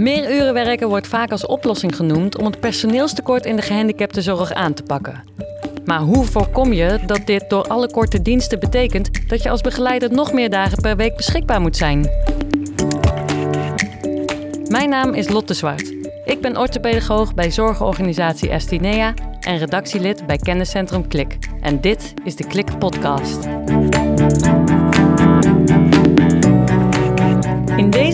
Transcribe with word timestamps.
Meer 0.00 0.34
uren 0.34 0.54
werken 0.54 0.88
wordt 0.88 1.06
vaak 1.06 1.30
als 1.30 1.46
oplossing 1.46 1.96
genoemd 1.96 2.38
om 2.38 2.44
het 2.44 2.60
personeelstekort 2.60 3.46
in 3.46 3.56
de 3.56 3.62
gehandicaptenzorg 3.62 4.52
aan 4.52 4.74
te 4.74 4.82
pakken. 4.82 5.22
Maar 5.84 6.00
hoe 6.00 6.24
voorkom 6.24 6.72
je 6.72 6.98
dat 7.06 7.26
dit 7.26 7.50
door 7.50 7.62
alle 7.62 7.90
korte 7.90 8.22
diensten 8.22 8.58
betekent 8.60 9.28
dat 9.28 9.42
je 9.42 9.50
als 9.50 9.60
begeleider 9.60 10.12
nog 10.12 10.32
meer 10.32 10.50
dagen 10.50 10.82
per 10.82 10.96
week 10.96 11.16
beschikbaar 11.16 11.60
moet 11.60 11.76
zijn? 11.76 12.10
Mijn 14.68 14.88
naam 14.88 15.14
is 15.14 15.28
Lotte 15.28 15.54
Zwart. 15.54 15.94
Ik 16.24 16.40
ben 16.40 16.56
orthopedagoog 16.56 17.34
bij 17.34 17.50
zorgorganisatie 17.50 18.50
Estinea 18.50 19.14
en 19.40 19.58
redactielid 19.58 20.26
bij 20.26 20.36
kenniscentrum 20.36 21.08
Klik. 21.08 21.38
En 21.60 21.80
dit 21.80 22.14
is 22.24 22.36
de 22.36 22.46
Klik 22.46 22.78
Podcast. 22.78 23.48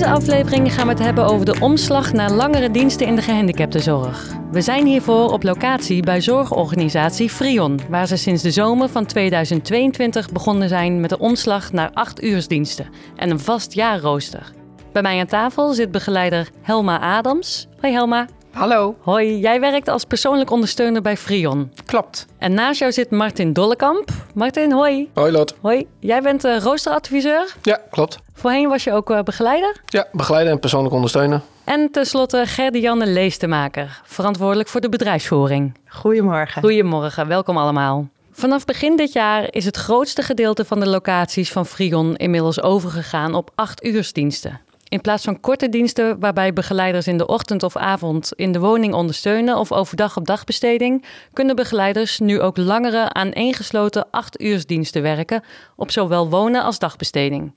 Deze 0.07 0.19
aflevering 0.19 0.75
gaan 0.75 0.87
we 0.87 0.93
het 0.93 1.03
hebben 1.03 1.25
over 1.25 1.47
de 1.47 1.61
omslag 1.61 2.13
naar 2.13 2.31
langere 2.31 2.71
diensten 2.71 3.07
in 3.07 3.17
de 3.17 3.23
gehandicaptenzorg. 3.23 4.35
We 4.51 4.61
zijn 4.61 4.87
hiervoor 4.87 5.33
op 5.33 5.43
locatie 5.43 6.03
bij 6.03 6.21
zorgorganisatie 6.21 7.31
Frion, 7.31 7.81
waar 7.89 8.07
ze 8.07 8.17
sinds 8.17 8.43
de 8.43 8.51
zomer 8.51 8.89
van 8.89 9.07
2022 9.07 10.33
begonnen 10.33 10.69
zijn 10.69 11.01
met 11.01 11.11
de 11.11 11.19
omslag 11.19 11.73
naar 11.73 11.91
8 11.93 12.23
uursdiensten 12.23 12.89
en 13.17 13.31
een 13.31 13.41
vast 13.41 13.73
jaarrooster. 13.73 14.53
Bij 14.93 15.03
mij 15.03 15.21
aan 15.21 15.27
tafel 15.27 15.73
zit 15.73 15.91
begeleider 15.91 16.51
Helma 16.63 17.01
Adams. 17.01 17.69
Hoi 17.81 17.93
Helma. 17.93 18.27
Hallo. 18.57 18.97
Hoi, 19.01 19.39
jij 19.39 19.61
werkt 19.61 19.89
als 19.89 20.05
persoonlijk 20.05 20.51
ondersteuner 20.51 21.03
bij 21.03 21.17
Frion. 21.17 21.73
Klopt. 21.85 22.27
En 22.39 22.55
naast 22.55 22.79
jou 22.79 22.93
zit 22.93 23.11
Martin 23.11 23.53
Dollekamp. 23.53 24.11
Martin, 24.35 24.73
hoi. 24.73 25.11
Hoi 25.15 25.33
Lot. 25.33 25.55
Hoi, 25.61 25.87
jij 26.01 26.23
bent 26.23 26.45
uh, 26.45 26.59
roosteradviseur. 26.59 27.55
Ja, 27.63 27.81
klopt. 27.91 28.19
Voorheen 28.35 28.69
was 28.69 28.85
je 28.85 28.93
ook 28.93 29.11
uh, 29.11 29.23
begeleider. 29.23 29.81
Ja, 29.87 30.07
begeleider 30.13 30.53
en 30.53 30.61
persoonlijk 30.61 30.95
ondersteuner. 30.95 31.41
En 31.65 31.91
tenslotte 31.91 32.47
Gerdianne 32.47 33.07
Leestemaker, 33.07 34.01
verantwoordelijk 34.05 34.69
voor 34.69 34.81
de 34.81 34.89
bedrijfsvoering. 34.89 35.75
Goedemorgen. 35.89 36.63
Goedemorgen, 36.63 37.29
welkom 37.29 37.57
allemaal. 37.57 38.09
Vanaf 38.33 38.65
begin 38.65 38.97
dit 38.97 39.13
jaar 39.13 39.47
is 39.51 39.65
het 39.65 39.77
grootste 39.77 40.23
gedeelte 40.23 40.65
van 40.65 40.81
de 40.81 40.89
locaties 40.89 41.53
van 41.53 41.67
Frion 41.67 42.17
inmiddels 42.17 42.63
overgegaan 42.63 43.35
op 43.35 43.51
acht 43.55 43.85
uursdiensten. 43.85 44.61
In 44.89 45.01
plaats 45.01 45.25
van 45.25 45.41
korte 45.41 45.69
diensten 45.69 46.21
waarbij 46.21 46.53
begeleiders 46.53 47.07
in 47.07 47.19
de 47.19 47.27
ochtend 47.27 47.63
of 47.63 47.77
avond 47.77 48.33
in 48.35 48.53
de 48.53 48.59
woning 48.59 48.95
ondersteunen 48.95 49.59
of 49.59 49.73
overdag 49.73 50.17
op 50.17 50.27
dagbesteding, 50.27 51.05
kunnen 51.33 51.57
begeleiders 51.57 52.19
nu 52.19 52.41
ook 52.41 52.57
langere 52.57 53.13
aaneengesloten 53.13 54.11
acht 54.11 54.41
uursdiensten 54.41 55.03
werken 55.03 55.43
op 55.77 55.91
zowel 55.91 56.31
wonen 56.31 56.63
als 56.63 56.79
dagbesteding. 56.79 57.55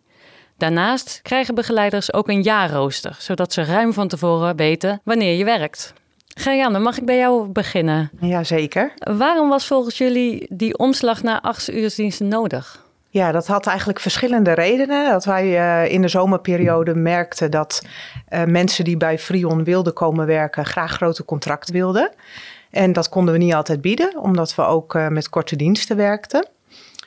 Daarnaast 0.58 1.20
krijgen 1.24 1.56
begeleiders 1.56 2.14
ook 2.14 2.28
een 2.28 2.44
jaarrooster, 2.44 3.16
zodat 3.20 3.54
ze 3.54 3.64
ruim 3.64 3.94
van 3.94 4.08
tevoren 4.08 4.56
weten 4.56 5.02
wanneer 5.04 5.38
je 5.38 5.46
werkt. 5.46 5.94
Gerjanne, 6.28 6.80
mag 6.80 6.98
ik 6.98 7.06
bij 7.06 7.18
jou 7.18 7.48
beginnen? 7.48 8.10
Jazeker. 8.22 8.94
Waarom 8.98 9.50
was 9.50 9.68
volgens 9.68 9.98
jullie 9.98 10.48
die 10.50 10.78
omslag 10.78 11.24
naar 11.24 11.42
acht 11.42 11.70
uursdiensten 11.72 12.28
nodig? 12.28 12.89
Ja, 13.12 13.32
dat 13.32 13.48
had 13.48 13.68
eigenlijk 13.68 14.00
verschillende 14.00 14.52
redenen. 14.52 15.10
Dat 15.10 15.26
wij 15.26 15.46
uh, 15.46 15.94
in 15.94 16.02
de 16.02 16.08
zomerperiode 16.08 16.96
merkten 16.96 17.52
dat 17.52 17.86
uh, 18.30 18.44
mensen 18.44 18.84
die 18.84 18.98
bij 18.98 19.20
Frion 19.20 19.64
wilden 19.64 19.94
komen 19.94 20.26
werken 20.26 20.66
graag 20.66 20.92
grote 20.92 21.26
contracten 21.26 21.74
wilden. 21.74 22.12
En 22.70 22.94
dat 22.94 23.10
konden 23.10 23.34
we 23.34 23.40
niet 23.40 23.54
altijd 23.54 23.82
bieden, 23.82 24.18
omdat 24.20 24.56
we 24.56 24.62
ook 24.62 24.94
uh, 24.94 25.08
met 25.08 25.30
korte 25.30 25.56
diensten 25.56 25.96
werkten. 25.96 26.48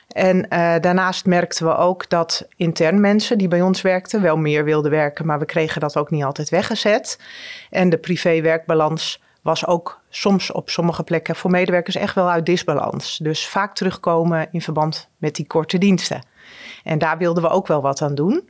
En 0.07 0.45
daarnaast 0.81 1.25
merkten 1.25 1.65
we 1.65 1.75
ook 1.75 2.09
dat 2.09 2.47
intern 2.55 2.99
mensen 3.01 3.37
die 3.37 3.47
bij 3.47 3.61
ons 3.61 3.81
werkten 3.81 4.21
wel 4.21 4.37
meer 4.37 4.63
wilden 4.63 4.91
werken, 4.91 5.25
maar 5.25 5.39
we 5.39 5.45
kregen 5.45 5.81
dat 5.81 5.97
ook 5.97 6.11
niet 6.11 6.23
altijd 6.23 6.49
weggezet. 6.49 7.19
En 7.69 7.89
de 7.89 7.97
privé-werkbalans 7.97 9.21
was 9.43 9.65
ook 9.65 10.01
soms 10.09 10.51
op 10.51 10.69
sommige 10.69 11.03
plekken 11.03 11.35
voor 11.35 11.51
medewerkers 11.51 11.95
echt 11.95 12.15
wel 12.15 12.29
uit 12.29 12.45
disbalans. 12.45 13.17
Dus 13.17 13.47
vaak 13.47 13.75
terugkomen 13.75 14.47
in 14.51 14.61
verband 14.61 15.09
met 15.17 15.35
die 15.35 15.47
korte 15.47 15.77
diensten. 15.77 16.25
En 16.83 16.97
daar 16.97 17.17
wilden 17.17 17.43
we 17.43 17.49
ook 17.49 17.67
wel 17.67 17.81
wat 17.81 18.01
aan 18.01 18.15
doen. 18.15 18.49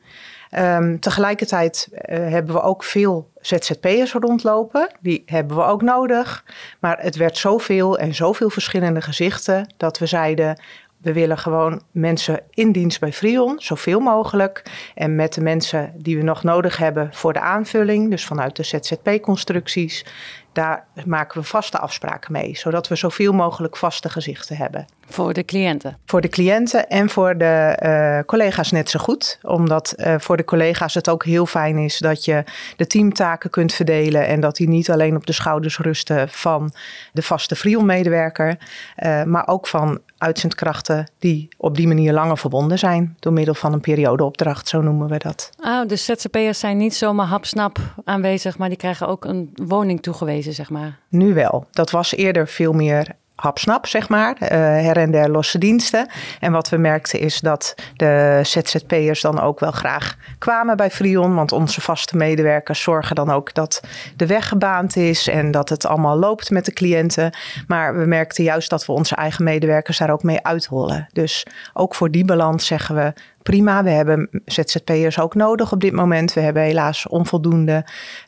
Um, 0.57 0.99
tegelijkertijd 0.99 1.87
uh, 1.91 1.99
hebben 2.17 2.55
we 2.55 2.61
ook 2.61 2.83
veel 2.83 3.31
ZZP'ers 3.41 4.13
rondlopen. 4.13 4.89
Die 5.01 5.23
hebben 5.25 5.57
we 5.57 5.63
ook 5.63 5.81
nodig. 5.81 6.43
Maar 6.79 6.97
het 7.01 7.15
werd 7.15 7.37
zoveel 7.37 7.97
en 7.97 8.15
zoveel 8.15 8.49
verschillende 8.49 9.01
gezichten 9.01 9.73
dat 9.77 9.97
we 9.97 10.05
zeiden: 10.05 10.61
we 11.03 11.13
willen 11.13 11.37
gewoon 11.37 11.81
mensen 11.91 12.39
in 12.49 12.71
dienst 12.71 12.99
bij 12.99 13.13
Frion, 13.13 13.55
zoveel 13.57 13.99
mogelijk. 13.99 14.63
En 14.95 15.15
met 15.15 15.33
de 15.33 15.41
mensen 15.41 15.93
die 15.97 16.17
we 16.17 16.23
nog 16.23 16.43
nodig 16.43 16.77
hebben 16.77 17.09
voor 17.13 17.33
de 17.33 17.39
aanvulling, 17.39 18.09
dus 18.09 18.25
vanuit 18.25 18.55
de 18.55 18.63
ZZP-constructies, 18.63 20.05
daar 20.53 20.85
maken 21.05 21.41
we 21.41 21.47
vaste 21.47 21.79
afspraken 21.79 22.31
mee, 22.31 22.57
zodat 22.57 22.87
we 22.87 22.95
zoveel 22.95 23.33
mogelijk 23.33 23.77
vaste 23.77 24.09
gezichten 24.09 24.57
hebben. 24.57 24.87
Voor 25.05 25.33
de 25.33 25.45
cliënten? 25.45 25.97
Voor 26.05 26.21
de 26.21 26.29
cliënten 26.29 26.89
en 26.89 27.09
voor 27.09 27.37
de 27.37 27.79
uh, 27.83 28.25
collega's 28.25 28.71
net 28.71 28.89
zo 28.89 28.99
goed. 28.99 29.39
Omdat 29.41 29.93
uh, 29.97 30.15
voor 30.17 30.37
de 30.37 30.43
collega's 30.43 30.93
het 30.93 31.09
ook 31.09 31.25
heel 31.25 31.45
fijn 31.45 31.77
is 31.77 31.97
dat 31.97 32.25
je 32.25 32.43
de 32.77 32.87
teamtaken 32.87 33.49
kunt 33.49 33.73
verdelen 33.73 34.27
en 34.27 34.39
dat 34.39 34.55
die 34.55 34.67
niet 34.67 34.91
alleen 34.91 35.15
op 35.15 35.25
de 35.25 35.33
schouders 35.33 35.77
rusten 35.77 36.29
van 36.29 36.73
de 37.13 37.21
vaste 37.21 37.55
Frion-medewerker, 37.55 38.57
uh, 39.03 39.23
maar 39.23 39.47
ook 39.47 39.67
van 39.67 39.99
uitzendkrachten 40.17 41.11
die 41.19 41.47
op 41.57 41.75
die 41.75 41.87
manier 41.87 42.13
langer 42.13 42.37
verbonden 42.37 42.79
zijn 42.79 43.15
door 43.19 43.33
middel 43.33 43.53
van 43.53 43.73
een 43.73 43.81
periodeopdracht, 43.81 44.67
zo 44.67 44.81
noemen 44.81 45.09
we 45.09 45.17
dat. 45.17 45.49
Ah, 45.59 45.87
dus 45.87 46.05
ZZP'ers 46.05 46.59
zijn 46.59 46.77
niet 46.77 46.95
zomaar 46.95 47.27
hapsnap 47.27 47.79
aanwezig, 48.03 48.57
maar 48.57 48.69
die 48.69 48.77
krijgen 48.77 49.07
ook 49.07 49.25
een 49.25 49.49
woning 49.53 50.01
toegewezen, 50.01 50.53
zeg 50.53 50.69
maar. 50.69 50.99
Nu 51.09 51.33
wel. 51.33 51.65
Dat 51.71 51.91
was 51.91 52.15
eerder 52.15 52.47
veel 52.47 52.73
meer 52.73 53.07
hapsnap, 53.35 53.87
zeg 53.87 54.09
maar, 54.09 54.35
uh, 54.41 54.49
her 54.49 54.97
en 54.97 55.11
der 55.11 55.29
losse 55.29 55.57
diensten. 55.57 56.09
En 56.39 56.51
wat 56.51 56.69
we 56.69 56.77
merkten 56.77 57.19
is 57.19 57.39
dat 57.39 57.75
de 57.95 58.39
ZZP'ers 58.43 59.21
dan 59.21 59.39
ook 59.39 59.59
wel 59.59 59.71
graag 59.71 60.15
kwamen 60.37 60.77
bij 60.77 60.91
Frion, 60.91 61.35
want 61.35 61.51
onze 61.51 61.81
vaste 61.81 62.17
medewerkers 62.17 62.81
zorgen 62.81 63.15
dan 63.15 63.29
ook 63.29 63.53
dat 63.53 63.81
de 64.15 64.25
weg 64.25 64.47
gebaand 64.47 64.95
is 64.95 65.27
en 65.27 65.51
dat 65.51 65.69
het 65.69 65.85
allemaal 65.85 66.17
loopt 66.17 66.49
met 66.49 66.65
de 66.65 66.73
cliënten. 66.73 67.33
Maar 67.67 67.97
we 67.97 68.05
merkten 68.05 68.43
juist 68.43 68.69
dat 68.69 68.85
we 68.85 68.91
onze 68.91 69.15
eigen 69.15 69.43
medewerkers 69.43 69.97
daar 69.97 70.11
ook 70.11 70.23
mee 70.23 70.43
uithollen. 70.43 71.07
Dus 71.11 71.45
ook 71.73 71.95
voor 71.95 72.11
die 72.11 72.25
balans 72.25 72.65
zeggen 72.65 72.95
we, 72.95 73.13
prima. 73.43 73.83
We 73.83 73.89
hebben 73.89 74.29
ZZP'ers 74.45 75.19
ook 75.19 75.35
nodig 75.35 75.71
op 75.71 75.79
dit 75.79 75.93
moment. 75.93 76.33
We 76.33 76.41
hebben 76.41 76.63
helaas 76.63 77.07
onvoldoende. 77.07 77.85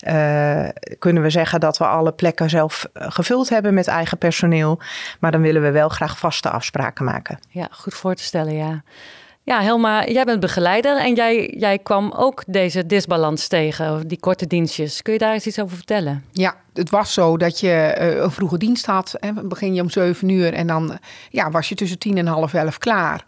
Uh, 0.07 0.67
kunnen 0.99 1.23
we 1.23 1.29
zeggen 1.29 1.59
dat 1.59 1.77
we 1.77 1.85
alle 1.85 2.11
plekken 2.11 2.49
zelf 2.49 2.87
gevuld 2.93 3.49
hebben 3.49 3.73
met 3.73 3.87
eigen 3.87 4.17
personeel. 4.17 4.79
Maar 5.19 5.31
dan 5.31 5.41
willen 5.41 5.61
we 5.61 5.71
wel 5.71 5.89
graag 5.89 6.17
vaste 6.17 6.49
afspraken 6.49 7.05
maken. 7.05 7.39
Ja, 7.49 7.67
goed 7.71 7.93
voor 7.93 8.15
te 8.15 8.23
stellen, 8.23 8.53
ja. 8.53 8.83
Ja, 9.45 9.61
Helma, 9.61 10.05
jij 10.05 10.23
bent 10.23 10.39
begeleider 10.39 10.97
en 10.97 11.15
jij, 11.15 11.53
jij 11.57 11.79
kwam 11.79 12.11
ook 12.15 12.43
deze 12.47 12.85
disbalans 12.85 13.47
tegen, 13.47 14.07
die 14.07 14.19
korte 14.19 14.47
dienstjes. 14.47 15.01
Kun 15.01 15.13
je 15.13 15.19
daar 15.19 15.33
eens 15.33 15.45
iets 15.45 15.59
over 15.59 15.75
vertellen? 15.75 16.23
Ja, 16.31 16.55
het 16.73 16.89
was 16.89 17.13
zo 17.13 17.37
dat 17.37 17.59
je 17.59 17.95
uh, 17.99 18.21
een 18.21 18.31
vroege 18.31 18.57
dienst 18.57 18.85
had. 18.85 19.15
Hè, 19.19 19.33
begin 19.33 19.73
je 19.73 19.81
om 19.81 19.89
7 19.89 20.29
uur 20.29 20.53
en 20.53 20.67
dan 20.67 20.97
ja, 21.29 21.51
was 21.51 21.69
je 21.69 21.75
tussen 21.75 21.99
tien 21.99 22.17
en 22.17 22.27
half 22.27 22.53
elf 22.53 22.77
klaar. 22.77 23.23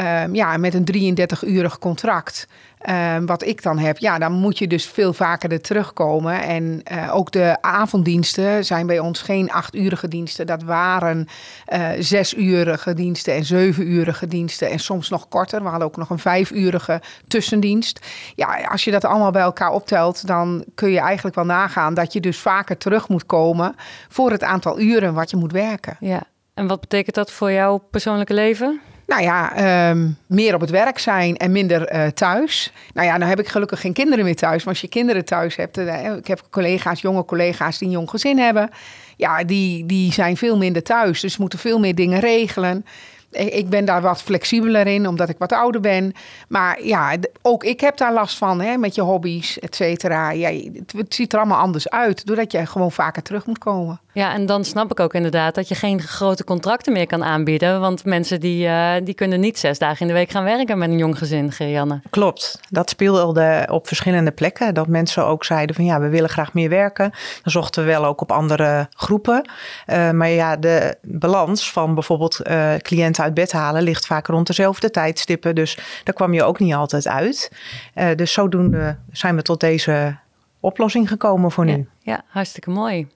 Um, 0.00 0.34
ja, 0.34 0.56
met 0.56 0.74
een 0.74 1.16
33-urig 1.16 1.78
contract. 1.78 2.46
Um, 2.90 3.26
wat 3.26 3.44
ik 3.44 3.62
dan 3.62 3.78
heb, 3.78 3.98
ja, 3.98 4.18
dan 4.18 4.32
moet 4.32 4.58
je 4.58 4.66
dus 4.66 4.86
veel 4.86 5.12
vaker 5.12 5.52
er 5.52 5.60
terugkomen. 5.60 6.42
En 6.42 6.82
uh, 6.92 7.14
ook 7.14 7.30
de 7.32 7.56
avonddiensten 7.60 8.64
zijn 8.64 8.86
bij 8.86 8.98
ons 8.98 9.22
geen 9.22 9.50
achturige 9.50 10.08
diensten. 10.08 10.46
Dat 10.46 10.62
waren 10.62 11.26
uh, 11.72 11.88
zesurige 11.98 12.94
diensten 12.94 13.34
en 13.34 13.44
zevenurige 13.44 14.26
diensten. 14.26 14.70
En 14.70 14.78
soms 14.78 15.08
nog 15.08 15.28
korter. 15.28 15.62
We 15.62 15.68
hadden 15.68 15.86
ook 15.86 15.96
nog 15.96 16.10
een 16.10 16.18
vijfurige 16.18 17.00
tussendienst. 17.28 18.06
Ja, 18.34 18.68
als 18.70 18.84
je 18.84 18.90
dat 18.90 19.04
allemaal 19.04 19.30
bij 19.30 19.42
elkaar 19.42 19.72
optelt, 19.72 20.26
dan 20.26 20.64
kun 20.74 20.90
je 20.90 21.00
eigenlijk 21.00 21.36
wel 21.36 21.44
nagaan 21.44 21.94
dat 21.94 22.12
je 22.12 22.20
dus 22.20 22.38
vaker 22.38 22.76
terug 22.76 23.08
moet 23.08 23.26
komen 23.26 23.74
voor 24.08 24.30
het 24.30 24.42
aantal 24.42 24.80
uren 24.80 25.14
wat 25.14 25.30
je 25.30 25.36
moet 25.36 25.52
werken. 25.52 25.96
Ja, 26.00 26.22
en 26.54 26.66
wat 26.66 26.80
betekent 26.80 27.14
dat 27.14 27.32
voor 27.32 27.52
jouw 27.52 27.78
persoonlijke 27.78 28.34
leven? 28.34 28.80
Nou 29.08 29.22
ja, 29.22 29.90
um, 29.90 30.16
meer 30.26 30.54
op 30.54 30.60
het 30.60 30.70
werk 30.70 30.98
zijn 30.98 31.36
en 31.36 31.52
minder 31.52 31.94
uh, 31.94 32.06
thuis. 32.06 32.72
Nou 32.94 33.06
ja, 33.06 33.16
nou 33.16 33.30
heb 33.30 33.40
ik 33.40 33.48
gelukkig 33.48 33.80
geen 33.80 33.92
kinderen 33.92 34.24
meer 34.24 34.36
thuis. 34.36 34.64
Maar 34.64 34.72
als 34.72 34.82
je 34.82 34.88
kinderen 34.88 35.24
thuis 35.24 35.56
hebt, 35.56 35.78
uh, 35.78 36.16
ik 36.16 36.26
heb 36.26 36.42
collega's, 36.50 37.00
jonge 37.00 37.24
collega's 37.24 37.78
die 37.78 37.88
een 37.88 37.94
jong 37.94 38.10
gezin 38.10 38.38
hebben. 38.38 38.70
Ja, 39.16 39.44
die, 39.44 39.86
die 39.86 40.12
zijn 40.12 40.36
veel 40.36 40.56
minder 40.56 40.82
thuis. 40.82 41.20
Dus 41.20 41.36
moeten 41.36 41.58
veel 41.58 41.78
meer 41.78 41.94
dingen 41.94 42.20
regelen. 42.20 42.84
Ik 43.30 43.66
ik 43.68 43.74
ben 43.74 43.84
daar 43.84 44.02
wat 44.02 44.22
flexibeler 44.22 44.86
in, 44.86 45.08
omdat 45.08 45.28
ik 45.28 45.38
wat 45.38 45.52
ouder 45.52 45.80
ben. 45.80 46.12
Maar 46.48 46.84
ja, 46.84 47.16
ook 47.42 47.64
ik 47.64 47.80
heb 47.80 47.96
daar 47.96 48.12
last 48.12 48.38
van, 48.38 48.60
hè, 48.60 48.76
met 48.76 48.94
je 48.94 49.00
hobby's, 49.00 49.58
et 49.58 49.74
cetera. 49.74 50.30
Ja, 50.30 50.50
het, 50.50 50.92
het 50.96 51.14
ziet 51.14 51.32
er 51.32 51.38
allemaal 51.38 51.58
anders 51.60 51.88
uit, 51.88 52.26
doordat 52.26 52.52
je 52.52 52.66
gewoon 52.66 52.92
vaker 52.92 53.22
terug 53.22 53.46
moet 53.46 53.58
komen. 53.58 54.00
Ja, 54.12 54.32
en 54.32 54.46
dan 54.46 54.64
snap 54.64 54.90
ik 54.90 55.00
ook 55.00 55.14
inderdaad 55.14 55.54
dat 55.54 55.68
je 55.68 55.74
geen 55.74 56.02
grote 56.02 56.44
contracten 56.44 56.92
meer 56.92 57.06
kan 57.06 57.24
aanbieden. 57.24 57.80
Want 57.80 58.04
mensen 58.04 58.40
die, 58.40 58.66
eh, 58.66 58.92
die 59.04 59.14
kunnen 59.14 59.40
niet 59.40 59.58
zes 59.58 59.78
dagen 59.78 60.00
in 60.00 60.06
de 60.06 60.12
week 60.12 60.30
gaan 60.30 60.44
werken 60.44 60.78
met 60.78 60.90
een 60.90 60.98
jong 60.98 61.18
gezin, 61.18 61.52
Gerianne. 61.52 62.00
Klopt, 62.10 62.60
dat 62.70 62.90
speelde 62.90 63.66
op 63.70 63.86
verschillende 63.86 64.30
plekken. 64.30 64.74
Dat 64.74 64.86
mensen 64.86 65.26
ook 65.26 65.44
zeiden 65.44 65.74
van 65.74 65.84
ja, 65.84 66.00
we 66.00 66.08
willen 66.08 66.28
graag 66.28 66.54
meer 66.54 66.68
werken. 66.68 67.10
Dan 67.42 67.52
zochten 67.52 67.84
we 67.84 67.90
wel 67.90 68.04
ook 68.04 68.20
op 68.20 68.32
andere 68.32 68.88
groepen. 68.90 69.50
Eh, 69.86 70.10
maar 70.10 70.28
ja, 70.28 70.56
de 70.56 70.96
balans 71.02 71.72
van 71.72 71.94
bijvoorbeeld 71.94 72.40
eh, 72.40 72.74
cliënten 72.74 73.17
uit 73.20 73.34
bed 73.34 73.52
halen 73.52 73.82
ligt 73.82 74.06
vaak 74.06 74.26
rond 74.26 74.46
dezelfde 74.46 74.90
tijdstippen. 74.90 75.54
Dus 75.54 75.78
daar 76.04 76.14
kwam 76.14 76.34
je 76.34 76.44
ook 76.44 76.58
niet 76.58 76.74
altijd 76.74 77.06
uit. 77.06 77.52
Eh, 77.94 78.14
dus 78.16 78.32
zodoende 78.32 78.96
zijn 79.12 79.36
we 79.36 79.42
tot 79.42 79.60
deze 79.60 80.16
oplossing 80.60 81.08
gekomen 81.08 81.50
voor 81.50 81.64
nu. 81.64 81.72
Ja, 81.76 81.86
ja, 82.00 82.22
hartstikke 82.26 82.70
mooi. 82.70 83.06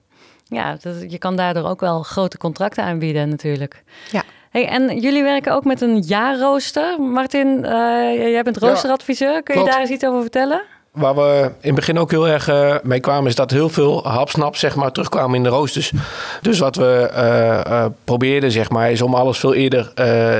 Ja, 0.47 0.77
dat, 0.81 1.11
je 1.11 1.17
kan 1.17 1.35
daardoor 1.35 1.63
ook 1.63 1.79
wel 1.79 2.03
grote 2.03 2.37
contracten 2.37 2.83
aanbieden 2.83 3.29
natuurlijk. 3.29 3.83
Ja. 4.11 4.23
Hey, 4.49 4.67
en 4.67 4.99
jullie 4.99 5.23
werken 5.23 5.53
ook 5.53 5.65
met 5.65 5.81
een 5.81 5.99
jaarrooster. 5.99 7.01
Martin, 7.01 7.65
eh, 7.65 7.71
jij 8.31 8.43
bent 8.43 8.57
roosteradviseur. 8.57 9.43
Kun 9.43 9.53
je 9.55 9.59
klopt. 9.59 9.71
daar 9.71 9.79
eens 9.79 9.89
iets 9.89 10.05
over 10.05 10.21
vertellen? 10.21 10.61
Waar 10.93 11.15
we 11.15 11.43
in 11.43 11.67
het 11.67 11.75
begin 11.75 11.99
ook 11.99 12.11
heel 12.11 12.27
erg 12.27 12.47
eh, 12.47 12.75
mee 12.83 12.99
kwamen, 12.99 13.29
is 13.29 13.35
dat 13.35 13.51
heel 13.51 13.69
veel 13.69 14.07
hapsnap 14.07 14.55
zeg 14.55 14.75
maar, 14.75 14.91
terugkwamen 14.91 15.35
in 15.35 15.43
de 15.43 15.49
roosters. 15.49 15.91
Dus 16.41 16.59
wat 16.59 16.75
we 16.75 17.09
eh, 17.13 17.65
eh, 17.65 17.85
probeerden, 18.03 18.51
zeg 18.51 18.69
maar, 18.69 18.91
is 18.91 19.01
om 19.01 19.13
alles 19.13 19.37
veel 19.37 19.53
eerder 19.53 19.91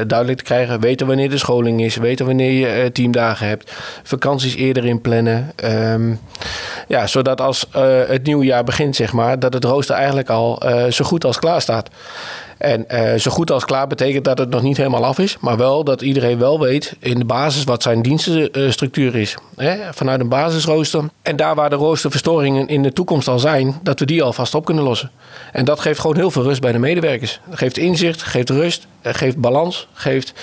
duidelijk 0.08 0.38
te 0.38 0.44
krijgen. 0.44 0.80
Weten 0.80 1.08
wanneer 1.08 1.30
de 1.30 1.38
scholing 1.38 1.82
is, 1.84 1.96
weten 1.96 2.26
wanneer 2.26 2.52
je 2.52 2.92
teamdagen 2.92 3.48
hebt. 3.48 3.72
Vakanties 4.04 4.56
eerder 4.56 4.86
inplannen. 4.86 5.52
Ehm, 5.56 6.14
ja, 6.88 7.08
zodat 7.08 7.42
als 7.42 7.68
het 8.08 8.26
nieuwe 8.26 8.46
jaar 8.46 8.64
begint, 8.64 8.96
zeg 8.96 9.14
maar, 9.14 9.40
dat 9.40 9.54
het 9.54 9.64
rooster 9.64 9.96
eigenlijk 9.96 10.30
al 10.30 10.62
zo 10.90 11.06
goed 11.06 11.26
als 11.26 11.40
klaar 11.40 11.62
staat. 11.62 11.90
En 12.64 12.90
eh, 12.90 13.20
zo 13.20 13.32
goed 13.32 13.52
als 13.52 13.66
klaar 13.66 13.88
betekent 13.88 14.26
dat 14.26 14.38
het 14.38 14.50
nog 14.50 14.62
niet 14.62 14.78
helemaal 14.78 15.06
af 15.06 15.20
is, 15.20 15.38
maar 15.40 15.58
wel 15.58 15.84
dat 15.84 16.02
iedereen 16.02 16.38
wel 16.38 16.60
weet 16.60 16.96
in 17.00 17.20
de 17.20 17.26
basis 17.26 17.64
wat 17.64 17.84
zijn 17.84 18.02
dienstenstructuur 18.02 19.16
is. 19.16 19.36
Hè? 19.56 19.78
Vanuit 19.94 20.20
een 20.20 20.30
basisrooster. 20.30 21.04
En 21.22 21.36
daar 21.36 21.56
waar 21.56 21.70
de 21.70 21.76
roosterverstoringen 21.76 22.68
in 22.68 22.84
de 22.84 22.94
toekomst 22.94 23.28
al 23.28 23.40
zijn, 23.40 23.80
dat 23.82 24.00
we 24.00 24.06
die 24.06 24.24
alvast 24.24 24.56
op 24.56 24.66
kunnen 24.66 24.84
lossen. 24.84 25.12
En 25.52 25.66
dat 25.66 25.80
geeft 25.80 26.00
gewoon 26.00 26.16
heel 26.16 26.32
veel 26.32 26.44
rust 26.44 26.62
bij 26.62 26.72
de 26.72 26.80
medewerkers. 26.80 27.40
Het 27.50 27.58
geeft 27.58 27.78
inzicht, 27.78 28.22
geeft 28.22 28.50
rust, 28.50 28.88
eh, 29.02 29.14
geeft 29.14 29.38
balans, 29.38 29.88
geeft 29.94 30.34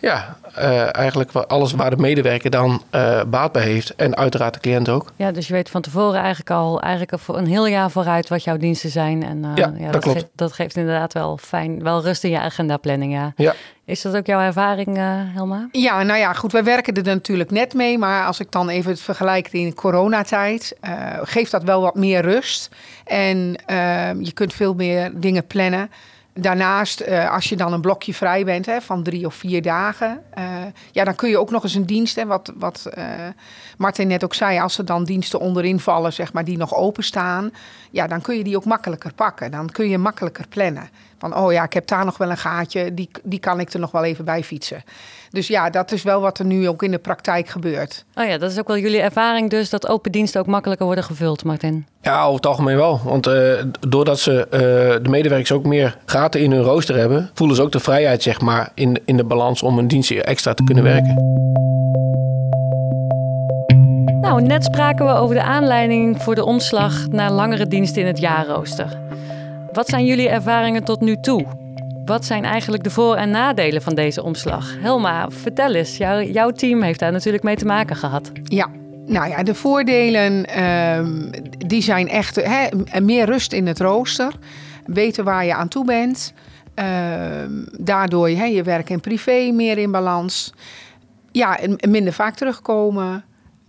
ja, 0.00 0.36
eh, 0.56 0.96
eigenlijk 0.96 1.32
alles 1.32 1.72
waar 1.72 1.90
de 1.90 1.96
medewerker 1.96 2.50
dan 2.50 2.82
eh, 2.90 3.20
baat 3.26 3.52
bij 3.52 3.62
heeft. 3.62 3.94
En 3.94 4.16
uiteraard 4.16 4.54
de 4.54 4.60
cliënt 4.60 4.88
ook. 4.88 5.12
Ja, 5.16 5.32
dus 5.32 5.46
je 5.46 5.52
weet 5.52 5.70
van 5.70 5.80
tevoren 5.80 6.20
eigenlijk 6.20 6.50
al 6.50 6.80
eigenlijk 6.80 7.12
al 7.12 7.18
voor 7.18 7.38
een 7.38 7.46
heel 7.46 7.66
jaar 7.66 7.90
vooruit 7.90 8.28
wat 8.28 8.44
jouw 8.44 8.56
diensten 8.56 8.90
zijn. 8.90 9.22
En 9.22 9.44
eh, 9.44 9.50
Ja, 9.54 9.90
dat 9.90 10.02
klopt. 10.02 10.18
Geeft, 10.18 10.30
dat 10.34 10.52
geeft 10.52 10.76
inderdaad 10.76 11.12
wel 11.12 11.36
fijn, 11.36 11.82
wel 11.82 12.02
rust 12.02 12.24
in 12.24 12.30
je 12.30 12.40
agendaplanning, 12.40 13.12
ja. 13.12 13.32
Ja. 13.36 13.54
Is 13.86 14.02
dat 14.02 14.16
ook 14.16 14.26
jouw 14.26 14.40
ervaring, 14.40 14.96
eh, 14.96 15.04
Helma? 15.06 15.68
Ja, 15.72 16.02
nou 16.02 16.18
ja, 16.18 16.32
goed, 16.32 16.52
wij 16.52 16.64
werken 16.64 16.94
er 16.94 17.02
natuurlijk 17.02 17.50
net 17.50 17.74
mee. 17.74 17.98
Maar 17.98 18.26
als 18.26 18.40
ik 18.40 18.50
dan 18.50 18.68
even 18.68 18.90
het 18.90 19.00
vergelijk 19.00 19.48
in 19.52 19.74
coronatijd, 19.74 20.76
eh 20.80 20.92
geeft 21.22 21.50
dat 21.50 21.62
wel 21.62 21.80
wat 21.80 21.94
meer 21.94 22.22
rust. 22.22 22.68
En 23.04 23.56
eh, 23.66 23.76
je 24.20 24.32
kunt 24.32 24.54
veel 24.54 24.74
meer 24.74 25.10
dingen 25.14 25.46
plannen. 25.46 25.90
Daarnaast, 26.38 27.00
eh, 27.00 27.32
als 27.32 27.48
je 27.48 27.56
dan 27.56 27.72
een 27.72 27.80
blokje 27.80 28.14
vrij 28.14 28.44
bent 28.44 28.66
hè, 28.66 28.80
van 28.80 29.02
drie 29.02 29.26
of 29.26 29.34
vier 29.34 29.62
dagen, 29.62 30.22
eh, 30.30 30.44
ja, 30.92 31.04
dan 31.04 31.14
kun 31.14 31.28
je 31.28 31.38
ook 31.38 31.50
nog 31.50 31.62
eens 31.62 31.74
een 31.74 31.86
dienst, 31.86 32.16
hè, 32.16 32.26
wat, 32.26 32.52
wat 32.56 32.86
eh, 32.86 33.04
Martin 33.78 34.08
net 34.08 34.24
ook 34.24 34.34
zei, 34.34 34.60
als 34.60 34.78
er 34.78 34.84
dan 34.84 35.04
diensten 35.04 35.40
onderin 35.40 35.80
vallen, 35.80 36.12
zeg 36.12 36.32
maar, 36.32 36.44
die 36.44 36.56
nog 36.56 36.74
openstaan, 36.74 37.50
ja, 37.90 38.06
dan 38.06 38.20
kun 38.20 38.36
je 38.36 38.44
die 38.44 38.56
ook 38.56 38.64
makkelijker 38.64 39.12
pakken. 39.14 39.50
Dan 39.50 39.70
kun 39.70 39.88
je 39.88 39.98
makkelijker 39.98 40.48
plannen. 40.48 40.88
Van, 41.30 41.44
oh 41.44 41.52
ja, 41.52 41.64
ik 41.64 41.72
heb 41.72 41.86
daar 41.86 42.04
nog 42.04 42.16
wel 42.16 42.30
een 42.30 42.36
gaatje, 42.36 42.94
die, 42.94 43.10
die 43.22 43.38
kan 43.38 43.60
ik 43.60 43.72
er 43.72 43.80
nog 43.80 43.90
wel 43.90 44.04
even 44.04 44.24
bij 44.24 44.44
fietsen. 44.44 44.84
Dus 45.30 45.46
ja, 45.46 45.70
dat 45.70 45.92
is 45.92 46.02
wel 46.02 46.20
wat 46.20 46.38
er 46.38 46.44
nu 46.44 46.68
ook 46.68 46.82
in 46.82 46.90
de 46.90 46.98
praktijk 46.98 47.48
gebeurt. 47.48 48.04
Oh 48.14 48.26
ja, 48.26 48.38
dat 48.38 48.50
is 48.50 48.58
ook 48.58 48.66
wel 48.66 48.78
jullie 48.78 49.00
ervaring 49.00 49.50
dus, 49.50 49.70
dat 49.70 49.88
open 49.88 50.12
diensten 50.12 50.40
ook 50.40 50.46
makkelijker 50.46 50.86
worden 50.86 51.04
gevuld, 51.04 51.44
Martin. 51.44 51.86
Ja, 52.02 52.22
over 52.22 52.36
het 52.36 52.46
algemeen 52.46 52.76
wel. 52.76 53.00
Want 53.04 53.26
eh, 53.26 53.52
doordat 53.88 54.20
ze, 54.20 54.46
eh, 54.50 54.60
de 55.02 55.08
medewerkers 55.08 55.52
ook 55.52 55.64
meer 55.64 55.98
gaten 56.04 56.40
in 56.40 56.52
hun 56.52 56.62
rooster 56.62 56.96
hebben, 56.96 57.30
voelen 57.34 57.56
ze 57.56 57.62
ook 57.62 57.72
de 57.72 57.80
vrijheid 57.80 58.22
zeg 58.22 58.40
maar, 58.40 58.70
in, 58.74 59.00
in 59.04 59.16
de 59.16 59.24
balans 59.24 59.62
om 59.62 59.78
een 59.78 59.88
dienstje 59.88 60.22
extra 60.22 60.54
te 60.54 60.64
kunnen 60.64 60.84
werken. 60.84 61.14
Nou, 64.20 64.42
net 64.42 64.64
spraken 64.64 65.06
we 65.06 65.12
over 65.12 65.34
de 65.34 65.42
aanleiding 65.42 66.22
voor 66.22 66.34
de 66.34 66.44
omslag 66.44 67.08
naar 67.08 67.30
langere 67.30 67.66
diensten 67.66 68.02
in 68.02 68.08
het 68.08 68.18
jaarrooster. 68.18 69.04
Wat 69.76 69.88
zijn 69.88 70.04
jullie 70.06 70.28
ervaringen 70.28 70.84
tot 70.84 71.00
nu 71.00 71.16
toe? 71.20 71.46
Wat 72.04 72.24
zijn 72.24 72.44
eigenlijk 72.44 72.82
de 72.84 72.90
voor- 72.90 73.16
en 73.16 73.30
nadelen 73.30 73.82
van 73.82 73.94
deze 73.94 74.22
omslag? 74.22 74.74
Helma, 74.78 75.30
vertel 75.30 75.74
eens. 75.74 75.96
Jouw, 75.96 76.50
team 76.50 76.82
heeft 76.82 76.98
daar 76.98 77.12
natuurlijk 77.12 77.44
mee 77.44 77.56
te 77.56 77.64
maken 77.64 77.96
gehad. 77.96 78.32
Ja, 78.44 78.70
nou 79.06 79.28
ja, 79.28 79.42
de 79.42 79.54
voordelen 79.54 80.46
ehm, 80.46 81.30
die 81.66 81.82
zijn 81.82 82.08
echt 82.08 82.40
meer 83.00 83.24
rust 83.24 83.52
in 83.52 83.66
het 83.66 83.80
rooster. 83.80 84.32
Weten 84.86 85.24
waar 85.24 85.44
je 85.44 85.54
aan 85.54 85.68
toe 85.68 85.84
bent. 85.84 86.32
Ehm, 86.74 87.50
daardoor 87.78 88.30
je 88.30 88.62
werk 88.62 88.90
en 88.90 89.00
privé 89.00 89.50
meer 89.52 89.78
in 89.78 89.90
balans. 89.90 90.52
Ja, 91.32 91.58
en 91.58 91.90
minder 91.90 92.12
vaak 92.12 92.34
terugkomen. 92.34 93.24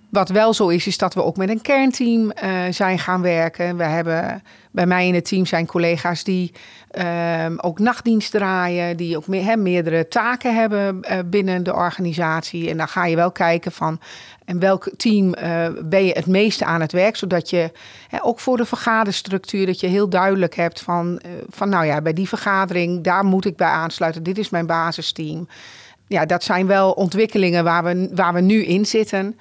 Wat 0.09 0.29
wel 0.29 0.53
zo 0.53 0.67
is, 0.67 0.87
is 0.87 0.97
dat 0.97 1.13
we 1.13 1.23
ook 1.23 1.37
met 1.37 1.49
een 1.49 1.61
kernteam 1.61 2.31
eh, 2.31 2.59
zijn 2.69 2.99
gaan 2.99 3.21
werken. 3.21 3.77
We 3.77 3.83
hebben 3.83 4.43
bij 4.71 4.85
mij 4.85 5.07
in 5.07 5.13
het 5.13 5.25
team 5.25 5.45
zijn 5.45 5.65
collega's 5.65 6.23
die 6.23 6.51
ehm, 6.91 7.55
ook 7.57 7.79
nachtdienst 7.79 8.31
draaien, 8.31 8.97
die 8.97 9.17
ook 9.17 9.27
me- 9.27 9.55
meerdere 9.57 10.07
taken 10.07 10.55
hebben 10.55 11.01
eh, 11.01 11.17
binnen 11.25 11.63
de 11.63 11.73
organisatie. 11.73 12.69
En 12.69 12.77
dan 12.77 12.87
ga 12.87 13.05
je 13.05 13.15
wel 13.15 13.31
kijken 13.31 13.71
van 13.71 13.99
en 14.45 14.59
welk 14.59 14.89
team 14.97 15.33
eh, 15.33 15.67
ben 15.83 16.05
je 16.05 16.11
het 16.11 16.25
meeste 16.25 16.65
aan 16.65 16.81
het 16.81 16.91
werk, 16.91 17.15
zodat 17.15 17.49
je 17.49 17.71
ook 18.21 18.39
voor 18.39 18.57
de 18.57 18.65
vergaderstructuur 18.65 19.65
dat 19.65 19.79
je 19.79 19.87
heel 19.87 20.09
duidelijk 20.09 20.55
hebt 20.55 20.81
van, 20.81 21.21
van 21.49 21.69
nou 21.69 21.85
ja, 21.85 22.01
bij 22.01 22.13
die 22.13 22.27
vergadering 22.27 23.03
daar 23.03 23.25
moet 23.25 23.45
ik 23.45 23.55
bij 23.55 23.67
aansluiten. 23.67 24.23
Dit 24.23 24.37
is 24.37 24.49
mijn 24.49 24.65
basisteam. 24.65 25.47
Ja, 26.07 26.25
dat 26.25 26.43
zijn 26.43 26.67
wel 26.67 26.91
ontwikkelingen 26.91 27.63
waar 27.63 27.83
we, 27.83 28.09
waar 28.13 28.33
we 28.33 28.41
nu 28.41 28.63
in 28.65 28.85
zitten. 28.85 29.35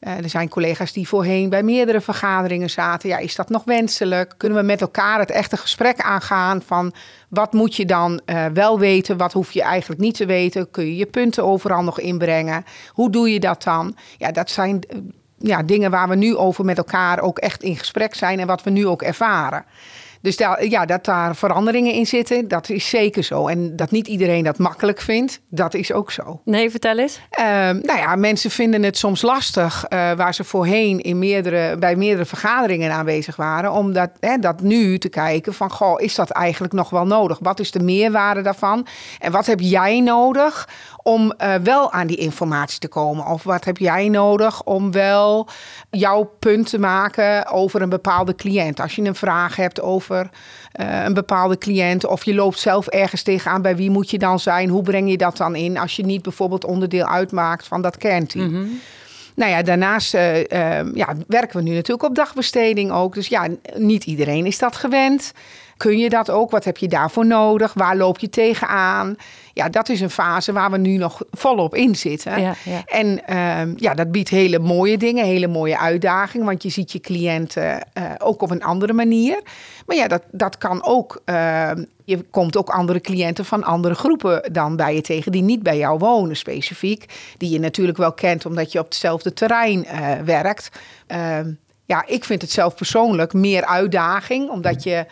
Eh, 0.00 0.16
er 0.16 0.28
zijn 0.28 0.48
collega's 0.48 0.92
die 0.92 1.08
voorheen 1.08 1.48
bij 1.48 1.62
meerdere 1.62 2.00
vergaderingen 2.00 2.70
zaten. 2.70 3.08
Ja, 3.08 3.18
is 3.18 3.34
dat 3.34 3.48
nog 3.48 3.64
wenselijk? 3.64 4.34
Kunnen 4.36 4.58
we 4.58 4.64
met 4.64 4.80
elkaar 4.80 5.18
het 5.18 5.30
echte 5.30 5.56
gesprek 5.56 6.00
aangaan 6.00 6.62
van 6.62 6.92
wat 7.28 7.52
moet 7.52 7.76
je 7.76 7.86
dan 7.86 8.20
eh, 8.24 8.46
wel 8.46 8.78
weten, 8.78 9.16
wat 9.16 9.32
hoef 9.32 9.52
je 9.52 9.62
eigenlijk 9.62 10.00
niet 10.00 10.14
te 10.14 10.26
weten? 10.26 10.70
Kun 10.70 10.84
je 10.84 10.96
je 10.96 11.06
punten 11.06 11.44
overal 11.44 11.82
nog 11.82 12.00
inbrengen? 12.00 12.64
Hoe 12.88 13.10
doe 13.10 13.32
je 13.32 13.40
dat 13.40 13.62
dan? 13.62 13.96
Ja, 14.16 14.32
dat 14.32 14.50
zijn 14.50 14.80
eh, 14.88 14.98
ja, 15.38 15.62
dingen 15.62 15.90
waar 15.90 16.08
we 16.08 16.14
nu 16.14 16.36
over 16.36 16.64
met 16.64 16.78
elkaar 16.78 17.20
ook 17.20 17.38
echt 17.38 17.62
in 17.62 17.76
gesprek 17.76 18.14
zijn 18.14 18.40
en 18.40 18.46
wat 18.46 18.62
we 18.62 18.70
nu 18.70 18.86
ook 18.86 19.02
ervaren. 19.02 19.64
Dus 20.22 20.36
daar, 20.36 20.64
ja, 20.64 20.84
dat 20.84 21.04
daar 21.04 21.36
veranderingen 21.36 21.92
in 21.92 22.06
zitten, 22.06 22.48
dat 22.48 22.68
is 22.68 22.88
zeker 22.88 23.22
zo. 23.22 23.48
En 23.48 23.76
dat 23.76 23.90
niet 23.90 24.06
iedereen 24.06 24.44
dat 24.44 24.58
makkelijk 24.58 25.00
vindt, 25.00 25.40
dat 25.48 25.74
is 25.74 25.92
ook 25.92 26.10
zo. 26.10 26.40
Nee, 26.44 26.70
vertel 26.70 26.98
eens. 26.98 27.20
Ehm, 27.30 27.78
nou 27.82 27.98
ja, 27.98 28.16
mensen 28.16 28.50
vinden 28.50 28.82
het 28.82 28.96
soms 28.96 29.22
lastig, 29.22 29.84
eh, 29.84 30.12
waar 30.12 30.34
ze 30.34 30.44
voorheen 30.44 31.00
in 31.00 31.18
meerdere, 31.18 31.78
bij 31.78 31.96
meerdere 31.96 32.24
vergaderingen 32.24 32.92
aanwezig 32.92 33.36
waren, 33.36 33.72
om 33.72 33.92
dat, 33.92 34.10
hè, 34.20 34.36
dat 34.36 34.60
nu 34.60 34.98
te 34.98 35.08
kijken 35.08 35.54
van, 35.54 35.70
goh, 35.70 36.00
is 36.00 36.14
dat 36.14 36.30
eigenlijk 36.30 36.72
nog 36.72 36.90
wel 36.90 37.06
nodig? 37.06 37.38
Wat 37.40 37.60
is 37.60 37.70
de 37.70 37.80
meerwaarde 37.80 38.42
daarvan? 38.42 38.86
En 39.18 39.32
wat 39.32 39.46
heb 39.46 39.60
jij 39.60 40.00
nodig 40.00 40.68
om 41.02 41.32
eh, 41.32 41.54
wel 41.54 41.92
aan 41.92 42.06
die 42.06 42.16
informatie 42.16 42.78
te 42.78 42.88
komen? 42.88 43.26
Of 43.26 43.42
wat 43.42 43.64
heb 43.64 43.76
jij 43.76 44.08
nodig 44.08 44.62
om 44.62 44.92
wel 44.92 45.48
jouw 45.90 46.30
punt 46.38 46.70
te 46.70 46.78
maken 46.78 47.46
over 47.46 47.82
een 47.82 47.88
bepaalde 47.88 48.34
cliënt? 48.34 48.80
Als 48.80 48.94
je 48.94 49.02
een 49.02 49.14
vraag 49.14 49.56
hebt 49.56 49.80
over 49.80 50.30
eh, 50.72 51.04
een 51.04 51.14
bepaalde 51.14 51.58
cliënt 51.58 52.06
of 52.06 52.24
je 52.24 52.34
loopt 52.34 52.58
zelf 52.58 52.86
ergens 52.86 53.22
tegenaan, 53.22 53.62
bij 53.62 53.76
wie 53.76 53.90
moet 53.90 54.10
je 54.10 54.18
dan 54.18 54.40
zijn? 54.40 54.68
Hoe 54.68 54.82
breng 54.82 55.10
je 55.10 55.16
dat 55.16 55.36
dan 55.36 55.56
in 55.56 55.78
als 55.78 55.96
je 55.96 56.04
niet 56.04 56.22
bijvoorbeeld 56.22 56.64
onderdeel 56.64 57.06
uitmaakt 57.06 57.66
van 57.66 57.82
dat 57.82 57.96
kernteam? 57.96 58.68
Nou 59.34 59.50
ja, 59.50 59.62
daarnaast 59.62 60.14
eh, 60.14 60.92
ja, 60.94 61.14
werken 61.26 61.56
we 61.56 61.62
nu 61.62 61.74
natuurlijk 61.74 62.08
op 62.08 62.14
dagbesteding 62.14 62.92
ook. 62.92 63.14
Dus 63.14 63.28
ja, 63.28 63.48
niet 63.74 64.04
iedereen 64.04 64.46
is 64.46 64.58
dat 64.58 64.76
gewend. 64.76 65.32
kun 65.76 65.98
je 65.98 66.08
dat 66.08 66.30
ook? 66.30 66.50
Wat 66.50 66.64
heb 66.64 66.76
je 66.76 66.88
daarvoor 66.88 67.26
nodig? 67.26 67.74
Waar 67.74 67.96
loop 67.96 68.18
je 68.18 68.28
tegenaan? 68.28 69.16
Ja, 69.60 69.68
dat 69.68 69.88
is 69.88 70.00
een 70.00 70.10
fase 70.10 70.52
waar 70.52 70.70
we 70.70 70.78
nu 70.78 70.96
nog 70.96 71.22
volop 71.30 71.74
in 71.74 71.96
zitten. 71.96 72.40
Ja, 72.40 72.54
ja. 72.64 72.82
En 72.86 73.26
ehm, 73.26 73.72
ja, 73.76 73.94
dat 73.94 74.12
biedt 74.12 74.28
hele 74.28 74.58
mooie 74.58 74.98
dingen, 74.98 75.24
hele 75.24 75.46
mooie 75.46 75.78
uitdagingen. 75.78 76.46
Want 76.46 76.62
je 76.62 76.68
ziet 76.68 76.92
je 76.92 77.00
cliënten 77.00 77.92
eh, 77.92 78.04
ook 78.18 78.42
op 78.42 78.50
een 78.50 78.62
andere 78.62 78.92
manier. 78.92 79.42
Maar 79.86 79.96
ja, 79.96 80.08
dat, 80.08 80.22
dat 80.30 80.58
kan 80.58 80.84
ook. 80.84 81.22
ehm, 81.24 81.84
je 82.04 82.22
komt 82.30 82.56
ook 82.56 82.68
andere 82.68 83.00
cliënten 83.00 83.44
van 83.44 83.64
andere 83.64 83.94
groepen 83.94 84.52
dan 84.52 84.76
bij 84.76 84.94
je 84.94 85.00
tegen, 85.00 85.32
die 85.32 85.42
niet 85.42 85.62
bij 85.62 85.78
jou 85.78 85.98
wonen 85.98 86.36
specifiek. 86.36 87.04
Die 87.36 87.50
je 87.50 87.58
natuurlijk 87.58 87.98
wel 87.98 88.12
kent 88.12 88.46
omdat 88.46 88.72
je 88.72 88.78
op 88.78 88.84
hetzelfde 88.84 89.32
terrein 89.32 89.84
eh, 89.84 90.12
werkt. 90.24 90.68
Ehm, 91.06 91.52
ja, 91.84 92.06
ik 92.06 92.24
vind 92.24 92.42
het 92.42 92.50
zelf 92.50 92.74
persoonlijk 92.74 93.32
meer 93.32 93.64
uitdaging, 93.64 94.50
omdat 94.50 94.82
je 94.82 95.06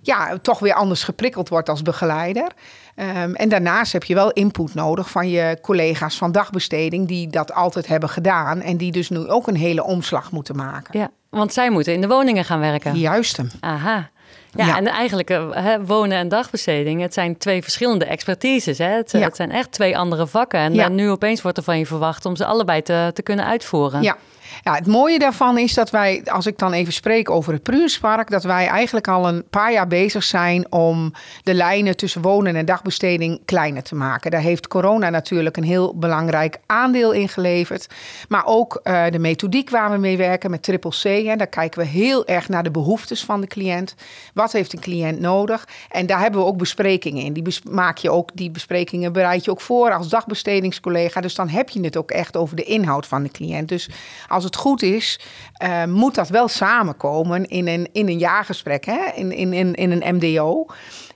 ja, 0.00 0.38
toch 0.42 0.58
weer 0.58 0.74
anders 0.74 1.02
geprikkeld 1.02 1.48
wordt 1.48 1.68
als 1.68 1.82
begeleider. 1.82 2.52
Ehm, 2.96 3.34
en 3.34 3.48
daarnaast 3.48 3.92
heb 3.92 4.04
je 4.04 4.14
wel 4.14 4.30
input 4.30 4.74
nodig 4.74 5.10
van 5.10 5.28
je 5.28 5.58
collega's 5.62 6.16
van 6.16 6.32
dagbesteding, 6.32 7.08
die 7.08 7.28
dat 7.28 7.52
altijd 7.52 7.86
hebben 7.86 8.08
gedaan 8.08 8.60
en 8.60 8.76
die 8.76 8.92
dus 8.92 9.08
nu 9.08 9.28
ook 9.28 9.46
een 9.46 9.56
hele 9.56 9.84
omslag 9.84 10.32
moeten 10.32 10.56
maken. 10.56 10.98
Ja, 10.98 11.10
want 11.30 11.52
zij 11.52 11.70
moeten 11.70 11.92
in 11.92 12.00
de 12.00 12.08
woningen 12.08 12.44
gaan 12.44 12.60
werken. 12.60 12.98
Juist. 12.98 13.40
Aha. 13.60 14.10
Ja, 14.56 14.66
Ja. 14.66 14.76
en 14.76 14.86
eigenlijk 14.86 15.30
eh, 15.30 15.48
hè, 15.52 15.84
wonen 15.84 16.18
en 16.18 16.28
dagbesteding, 16.28 17.00
het 17.00 17.14
zijn 17.14 17.38
twee 17.38 17.62
verschillende 17.62 18.04
expertises. 18.04 18.78
Hè? 18.78 18.88
Het, 18.90 19.10
Ja. 19.12 19.18
het 19.18 19.36
zijn 19.36 19.50
echt 19.52 19.72
twee 19.72 19.98
andere 19.98 20.26
vakken. 20.26 20.60
En 20.60 20.74
Ja. 20.74 20.84
eh, 20.84 20.90
nu 20.90 21.10
opeens 21.10 21.42
wordt 21.42 21.58
er 21.58 21.64
van 21.64 21.78
je 21.78 21.86
verwacht 21.86 22.24
om 22.24 22.36
ze 22.36 22.44
allebei 22.44 22.82
te, 22.82 23.10
te 23.14 23.22
kunnen 23.22 23.44
uitvoeren. 23.46 24.02
Ja. 24.02 24.16
Ja, 24.62 24.74
het 24.74 24.86
mooie 24.86 25.18
daarvan 25.18 25.58
is 25.58 25.74
dat 25.74 25.90
wij, 25.90 26.22
als 26.24 26.46
ik 26.46 26.58
dan 26.58 26.72
even 26.72 26.92
spreek 26.92 27.30
over 27.30 27.52
het 27.52 27.62
Pruunspark, 27.62 28.30
dat 28.30 28.42
wij 28.44 28.66
eigenlijk 28.66 29.08
al 29.08 29.28
een 29.28 29.44
paar 29.50 29.72
jaar 29.72 29.86
bezig 29.86 30.24
zijn 30.24 30.72
om 30.72 31.12
de 31.42 31.54
lijnen 31.54 31.96
tussen 31.96 32.22
wonen 32.22 32.56
en 32.56 32.64
dagbesteding 32.64 33.40
kleiner 33.44 33.82
te 33.82 33.94
maken. 33.94 34.30
Daar 34.30 34.40
heeft 34.40 34.68
corona 34.68 35.10
natuurlijk 35.10 35.56
een 35.56 35.62
heel 35.64 35.94
belangrijk 35.98 36.56
aandeel 36.66 37.12
in 37.12 37.28
geleverd. 37.28 37.86
Maar 38.28 38.44
ook 38.46 38.80
eh, 38.82 39.04
de 39.10 39.18
methodiek 39.18 39.70
waar 39.70 39.90
we 39.90 39.96
mee 39.96 40.16
werken 40.16 40.50
met 40.50 40.62
Triple 40.62 40.90
C. 40.90 41.02
Hè, 41.26 41.36
daar 41.36 41.46
kijken 41.46 41.80
we 41.80 41.86
heel 41.86 42.26
erg 42.26 42.48
naar 42.48 42.62
de 42.62 42.70
behoeftes 42.70 43.24
van 43.24 43.40
de 43.40 43.46
cliënt. 43.46 43.94
Wat 44.34 44.45
heeft 44.52 44.72
een 44.72 44.80
cliënt 44.80 45.20
nodig? 45.20 45.68
En 45.88 46.06
daar 46.06 46.20
hebben 46.20 46.40
we 46.40 46.46
ook 46.46 46.56
besprekingen 46.56 47.24
in. 47.24 47.32
Die 47.32 47.58
maak 47.70 47.98
je 47.98 48.10
ook, 48.10 48.30
die 48.34 48.50
besprekingen 48.50 49.12
bereid 49.12 49.44
je 49.44 49.50
ook 49.50 49.60
voor 49.60 49.92
als 49.92 50.08
dagbestedingscollega. 50.08 51.20
Dus 51.20 51.34
dan 51.34 51.48
heb 51.48 51.68
je 51.68 51.80
het 51.80 51.96
ook 51.96 52.10
echt 52.10 52.36
over 52.36 52.56
de 52.56 52.64
inhoud 52.64 53.06
van 53.06 53.22
de 53.22 53.30
cliënt. 53.30 53.68
Dus 53.68 53.90
als 54.28 54.44
het 54.44 54.56
goed 54.56 54.82
is, 54.82 55.20
eh, 55.52 55.84
moet 55.84 56.14
dat 56.14 56.28
wel 56.28 56.48
samenkomen 56.48 57.48
in 57.48 57.68
een, 57.68 57.88
in 57.92 58.08
een 58.08 58.18
jaargesprek, 58.18 58.84
hè? 58.84 59.12
In, 59.14 59.32
in, 59.32 59.52
in, 59.52 59.74
in 59.74 59.90
een 59.90 60.14
MDO. 60.16 60.66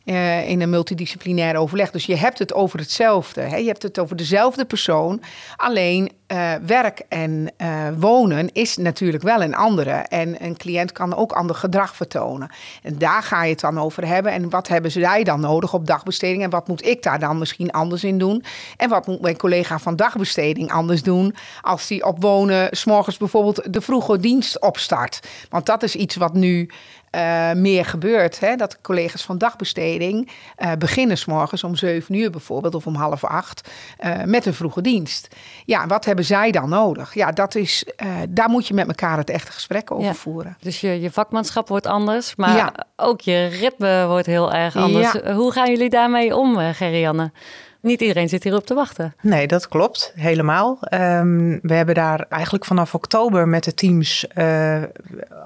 Eh, 0.05 0.49
in 0.49 0.61
een 0.61 0.71
multidisciplinair 0.71 1.57
overleg. 1.57 1.91
Dus 1.91 2.07
je 2.07 2.17
hebt 2.17 2.39
het 2.39 2.55
over 2.55 2.79
hetzelfde. 2.79 3.41
Hè? 3.41 3.57
Je 3.57 3.67
hebt 3.67 3.83
het 3.83 3.99
over 3.99 4.17
dezelfde 4.17 4.65
persoon. 4.65 5.23
Alleen 5.57 6.11
eh, 6.27 6.53
werk 6.67 7.03
en 7.09 7.53
eh, 7.57 7.89
wonen 7.99 8.53
is 8.53 8.77
natuurlijk 8.77 9.23
wel 9.23 9.43
een 9.43 9.55
andere. 9.55 9.91
En 9.91 10.45
een 10.45 10.57
cliënt 10.57 10.93
kan 10.93 11.17
ook 11.17 11.33
ander 11.33 11.57
gedrag 11.57 11.97
vertonen. 11.97 12.51
En 12.83 12.99
daar 12.99 13.23
ga 13.23 13.45
je 13.45 13.51
het 13.51 13.61
dan 13.61 13.81
over 13.81 14.07
hebben. 14.07 14.33
En 14.33 14.51
wat 14.51 14.69
hebben 14.69 14.91
zij 14.91 15.25
dan 15.25 15.41
nodig 15.41 15.75
op 15.75 15.87
dagbesteding? 15.87 16.43
En 16.43 16.51
wat 16.51 16.69
moet 16.69 16.87
ik 16.87 17.03
daar 17.03 17.19
dan 17.19 17.39
misschien 17.39 17.71
anders 17.71 18.05
in 18.05 18.19
doen? 18.19 18.45
En 18.77 18.89
wat 18.89 19.07
moet 19.07 19.21
mijn 19.21 19.37
collega 19.37 19.79
van 19.79 19.97
dagbesteding 19.97 20.73
anders 20.73 21.03
doen 21.03 21.35
als 21.61 21.87
die 21.87 22.05
op 22.05 22.23
wonen 22.23 22.69
s'morgens 22.71 23.17
bijvoorbeeld 23.17 23.73
de 23.73 23.81
vroege 23.81 24.19
dienst 24.19 24.61
opstart? 24.61 25.21
Want 25.49 25.67
dat 25.67 25.83
is 25.83 25.97
iets 25.97 26.17
wat 26.17 26.35
nu 26.35 26.71
eh, 27.11 27.53
meer 27.53 27.85
gebeurt. 27.85 28.41
Hè? 28.41 28.57
Dat 28.57 28.81
collega's 28.81 29.23
van 29.23 29.39
dagbesteding 29.39 30.31
eh, 30.57 30.73
beginnen 30.79 31.19
s'morgens 31.19 31.65
om 31.65 31.77
zeven 31.77 32.15
uur 32.15 32.31
bijvoorbeeld 32.31 32.75
of 32.75 32.87
om 32.87 32.95
half 32.95 33.25
acht 33.25 33.71
eh, 33.99 34.23
met 34.25 34.47
een 34.47 34.55
vroege 34.55 34.81
dienst. 34.81 35.29
Ja, 35.65 35.87
wat 35.87 36.05
hebben 36.05 36.25
zij 36.25 36.51
dan 36.51 36.69
nodig? 36.69 37.15
Ja, 37.15 37.33
dat 37.33 37.55
is, 37.55 37.85
daar 38.29 38.49
moet 38.49 38.67
je 38.67 38.75
met 38.75 38.87
elkaar 38.87 39.17
het 39.19 39.31
echte 39.31 39.53
gesprek 39.53 39.91
over 39.91 40.05
Ja. 40.05 40.15
voeren. 40.15 40.57
Dus 40.61 40.81
je, 40.81 41.01
je 41.01 41.11
vakmanschap 41.11 41.69
wordt 41.69 41.87
anders, 41.87 42.37
maar 42.37 42.57
Ja. 42.57 42.73
ook 42.97 43.21
je 43.21 43.47
ritme 43.47 44.07
wordt 44.07 44.27
heel 44.27 44.53
erg 44.53 44.77
anders. 44.77 45.13
Ja. 45.13 45.33
Hoe 45.33 45.53
gaan 45.53 45.71
jullie 45.71 45.91
daarmee 45.91 46.37
om, 46.37 46.57
Gerianne? 46.59 47.33
Niet 47.81 48.01
iedereen 48.01 48.29
zit 48.29 48.43
hierop 48.43 48.67
te 48.67 48.75
wachten. 48.75 49.15
Nee, 49.23 49.47
dat 49.47 49.69
klopt. 49.69 50.13
Helemaal. 50.17 50.79
Ehm, 50.81 51.59
we 51.63 51.75
hebben 51.75 51.95
daar 51.95 52.27
eigenlijk 52.29 52.65
vanaf 52.65 52.95
oktober 52.95 53.49
met 53.49 53.65
de 53.65 53.75
teams 53.75 54.27
eh, 54.29 54.83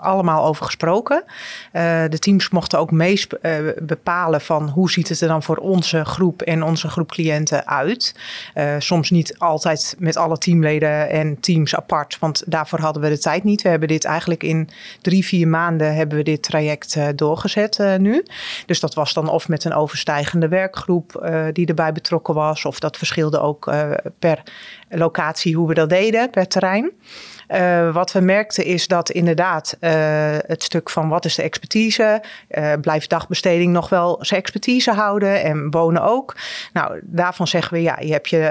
allemaal 0.01 0.45
over 0.45 0.65
gesproken. 0.65 1.25
Eh, 1.73 2.03
de 2.09 2.19
teams 2.19 2.49
mochten 2.51 2.79
ook 2.79 2.91
mee 2.91 3.27
bepalen 3.83 4.41
van 4.41 4.69
hoe 4.69 4.91
ziet 4.91 5.09
het 5.09 5.21
er 5.21 5.29
dan 5.29 5.43
voor 5.43 5.57
onze 5.57 6.05
groep 6.05 6.43
en 6.43 6.63
onze 6.63 6.89
groep 6.89 7.09
cliënten 7.09 7.67
uit. 7.67 8.15
Eh, 8.55 8.75
soms 8.79 9.11
niet 9.11 9.39
altijd 9.39 9.97
met 9.99 10.17
alle 10.17 10.39
teamleden 10.39 11.11
en 11.11 11.41
teams 11.41 11.77
apart, 11.77 12.19
want 12.19 12.43
daarvoor 12.47 12.81
hadden 12.81 13.03
we 13.03 13.09
de 13.09 13.19
tijd 13.19 13.45
niet. 13.45 13.63
We 13.63 13.69
hebben 13.69 13.89
dit 13.89 14.05
eigenlijk 14.05 14.43
in 14.43 14.69
drie, 15.01 15.25
vier 15.25 15.49
maanden 15.49 15.95
hebben 15.95 16.17
we 16.17 16.25
dit 16.25 16.43
traject 16.43 16.97
eh, 16.97 17.09
doorgezet 17.15 17.79
eh, 17.79 17.97
nu. 17.97 18.25
Dus 18.67 18.81
dat 18.81 18.95
was 18.95 19.15
dan 19.15 19.29
of 19.29 19.49
met 19.49 19.65
een 19.65 19.75
overstijgende 19.75 20.49
werkgroep 20.49 21.17
eh, 21.17 21.45
die 21.53 21.67
erbij 21.67 21.93
betrokken 21.93 22.24
was, 22.33 22.65
of 22.65 22.79
dat 22.79 22.97
verschilde 22.97 23.41
ook 23.41 23.67
eh, 23.67 23.91
per 24.19 24.43
locatie 24.89 25.57
hoe 25.57 25.69
we 25.69 25.75
dat 25.75 25.89
deden, 25.89 26.31
per 26.31 26.49
terrein. 26.49 26.93
Eh, 27.47 27.93
wat 27.93 28.13
we 28.13 28.21
merkten 28.21 28.65
is 28.65 28.87
dat 28.87 29.11
inderdaad 29.11 29.77
eh, 29.81 29.93
het 30.47 30.63
stuk 30.63 30.91
van 30.91 31.09
wat 31.09 31.25
is 31.25 31.35
de 31.35 31.43
expertise, 31.43 32.23
eh, 32.49 32.73
blijft 32.81 33.11
dagbesteding 33.11 33.73
nog 33.73 33.89
wel 33.89 34.19
zijn 34.21 34.41
expertise 34.41 34.93
houden 34.93 35.43
en 35.43 35.71
wonen 35.71 36.03
ook. 36.03 36.37
Nou, 36.73 37.01
daarvan 37.03 37.47
zeggen 37.47 37.75
we 37.75 37.83
ja, 37.83 37.99
je 38.01 38.13
hebt 38.13 38.29
je 38.29 38.45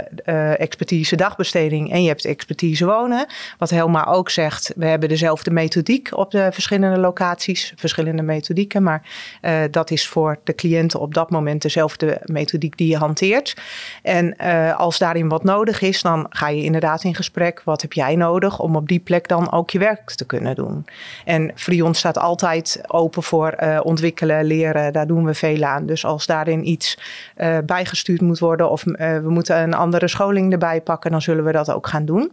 expertise 0.58 1.16
dagbesteding 1.16 1.92
en 1.92 2.02
je 2.02 2.08
hebt 2.08 2.26
expertise 2.26 2.86
wonen. 2.86 3.26
Wat 3.58 3.70
Helma 3.70 4.06
ook 4.06 4.30
zegt, 4.30 4.74
we 4.76 4.86
hebben 4.86 5.10
dezelfde 5.10 5.52
methodiek 5.52 6.10
op 6.18 6.32
de 6.32 6.50
verschillende 6.52 7.00
locaties, 7.00 7.74
verschillende 7.76 8.22
methodieken, 8.22 8.84
maar 8.84 9.02
dat 9.72 9.92
is 9.92 10.08
voor 10.08 10.40
de 10.44 10.56
cliënten 10.56 11.00
op 11.00 11.14
dat 11.14 11.30
moment 11.30 11.62
dezelfde 11.62 12.22
methodiek 12.26 12.78
die 12.78 12.88
je 12.88 12.98
hanteert. 12.98 13.56
En 14.02 14.38
als 14.76 14.98
daarin 14.98 15.30
wat 15.30 15.44
nodig 15.44 15.82
is, 15.82 16.02
dan 16.02 16.26
ga 16.30 16.48
je 16.48 16.64
inderdaad 16.64 17.04
in 17.04 17.16
gesprek. 17.16 17.62
Wat 17.64 17.82
heb 17.82 17.94
jij 17.94 18.16
nodig 18.16 18.60
om 18.60 18.76
op 18.76 18.83
die 18.86 19.00
plek 19.00 19.28
dan 19.28 19.52
ook 19.52 19.70
je 19.70 19.80
werk 19.80 20.12
te 20.12 20.26
kunnen 20.26 20.56
doen? 20.56 20.86
En 21.26 21.52
Frion 21.56 21.94
staat 21.94 22.18
altijd 22.18 22.82
open 22.88 23.24
voor 23.24 23.48
eh, 23.48 23.80
ontwikkelen, 23.84 24.46
leren. 24.46 24.94
Daar 24.94 25.08
doen 25.08 25.26
we 25.26 25.34
veel 25.34 25.64
aan. 25.64 25.86
Dus 25.86 26.06
als 26.06 26.26
daarin 26.26 26.68
iets 26.68 26.98
eh, 27.36 27.58
bijgestuurd 27.66 28.22
moet 28.22 28.40
worden 28.40 28.70
of 28.70 28.86
eh, 28.86 29.18
we 29.18 29.30
moeten 29.30 29.62
een 29.62 29.74
andere 29.74 30.08
scholing 30.08 30.52
erbij 30.52 30.82
pakken, 30.82 31.12
dan 31.12 31.22
zullen 31.22 31.44
we 31.44 31.52
dat 31.52 31.72
ook 31.72 31.88
gaan 31.88 32.06
doen. 32.06 32.32